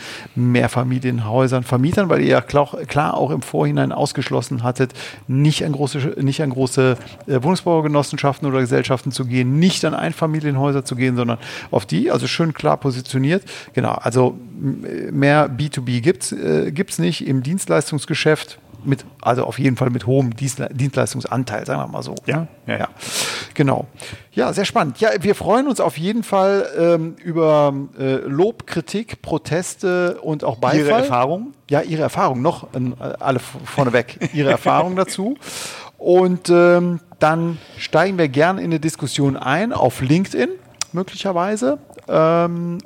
Mehrfamilienhäusern, 1.04 1.64
Vermietern, 1.64 2.08
weil 2.08 2.20
ihr 2.20 2.28
ja 2.28 2.40
klar, 2.40 2.76
klar 2.86 3.16
auch 3.16 3.30
im 3.30 3.42
Vorhinein 3.42 3.92
ausgeschlossen 3.92 4.62
hattet, 4.62 4.92
nicht 5.26 5.64
an 5.64 5.72
große, 5.72 6.16
nicht 6.20 6.42
an 6.42 6.50
große 6.50 6.96
äh, 7.26 7.42
Wohnungsbaugenossenschaften 7.42 8.48
oder 8.48 8.60
Gesellschaften 8.60 9.12
zu 9.12 9.24
gehen, 9.26 9.58
nicht 9.58 9.84
an 9.84 9.94
Einfamilienhäuser 9.94 10.84
zu 10.84 10.96
gehen, 10.96 11.16
sondern 11.16 11.38
auf 11.70 11.86
die, 11.86 12.10
also 12.10 12.26
schön 12.26 12.54
klar 12.54 12.76
positioniert. 12.76 13.42
Genau, 13.74 13.92
also 13.92 14.38
mehr 14.58 15.50
B2B 15.50 16.00
gibt 16.00 16.24
es 16.24 16.32
äh, 16.32 17.02
nicht 17.02 17.26
im 17.26 17.42
Dienstleistungsgeschäft 17.42 18.58
mit, 18.86 19.04
also 19.20 19.44
auf 19.44 19.58
jeden 19.58 19.76
Fall 19.76 19.90
mit 19.90 20.06
hohem 20.06 20.34
Dienstleistungsanteil, 20.36 21.66
sagen 21.66 21.80
wir 21.80 21.86
mal 21.88 22.02
so. 22.02 22.14
Ja, 22.26 22.46
ja, 22.66 22.78
ja. 22.78 22.88
genau. 23.54 23.86
Ja, 24.32 24.52
sehr 24.52 24.64
spannend. 24.64 25.00
Ja, 25.00 25.10
wir 25.20 25.34
freuen 25.34 25.68
uns 25.68 25.80
auf 25.80 25.96
jeden 25.98 26.22
Fall 26.22 26.66
ähm, 26.78 27.16
über 27.22 27.72
äh, 27.98 28.16
Lob, 28.16 28.66
Kritik, 28.66 29.22
Proteste 29.22 30.20
und 30.20 30.44
auch 30.44 30.56
Beifall. 30.56 30.78
Ihre 30.78 30.92
Erfahrung? 30.92 31.52
Ja, 31.70 31.82
Ihre 31.82 32.02
Erfahrung 32.02 32.42
noch, 32.42 32.64
äh, 32.74 32.92
alle 33.20 33.38
vorneweg, 33.38 34.30
Ihre 34.32 34.50
Erfahrung 34.50 34.96
dazu. 34.96 35.36
Und 35.98 36.50
ähm, 36.50 37.00
dann 37.18 37.58
steigen 37.78 38.18
wir 38.18 38.28
gerne 38.28 38.60
in 38.60 38.66
eine 38.66 38.80
Diskussion 38.80 39.36
ein 39.36 39.72
auf 39.72 40.00
LinkedIn 40.00 40.50
möglicherweise. 40.92 41.78
Ähm, 42.08 42.78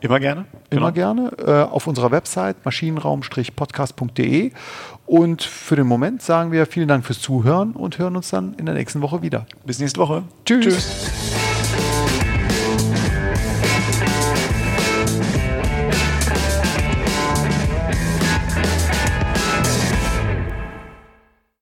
Immer 0.00 0.20
gerne. 0.20 0.44
Immer 0.68 0.92
genau. 0.92 1.14
gerne. 1.14 1.30
Äh, 1.38 1.62
auf 1.70 1.86
unserer 1.86 2.10
Website 2.10 2.56
maschinenraum-podcast.de. 2.64 4.52
Und 5.06 5.42
für 5.42 5.76
den 5.76 5.86
Moment 5.86 6.22
sagen 6.22 6.50
wir 6.50 6.66
vielen 6.66 6.88
Dank 6.88 7.04
fürs 7.04 7.20
Zuhören 7.20 7.72
und 7.72 7.98
hören 7.98 8.16
uns 8.16 8.30
dann 8.30 8.54
in 8.54 8.66
der 8.66 8.74
nächsten 8.74 9.02
Woche 9.02 9.22
wieder. 9.22 9.46
Bis 9.64 9.78
nächste 9.78 10.00
Woche. 10.00 10.22
Tschüss. 10.44 10.64
Tschüss. 10.64 11.43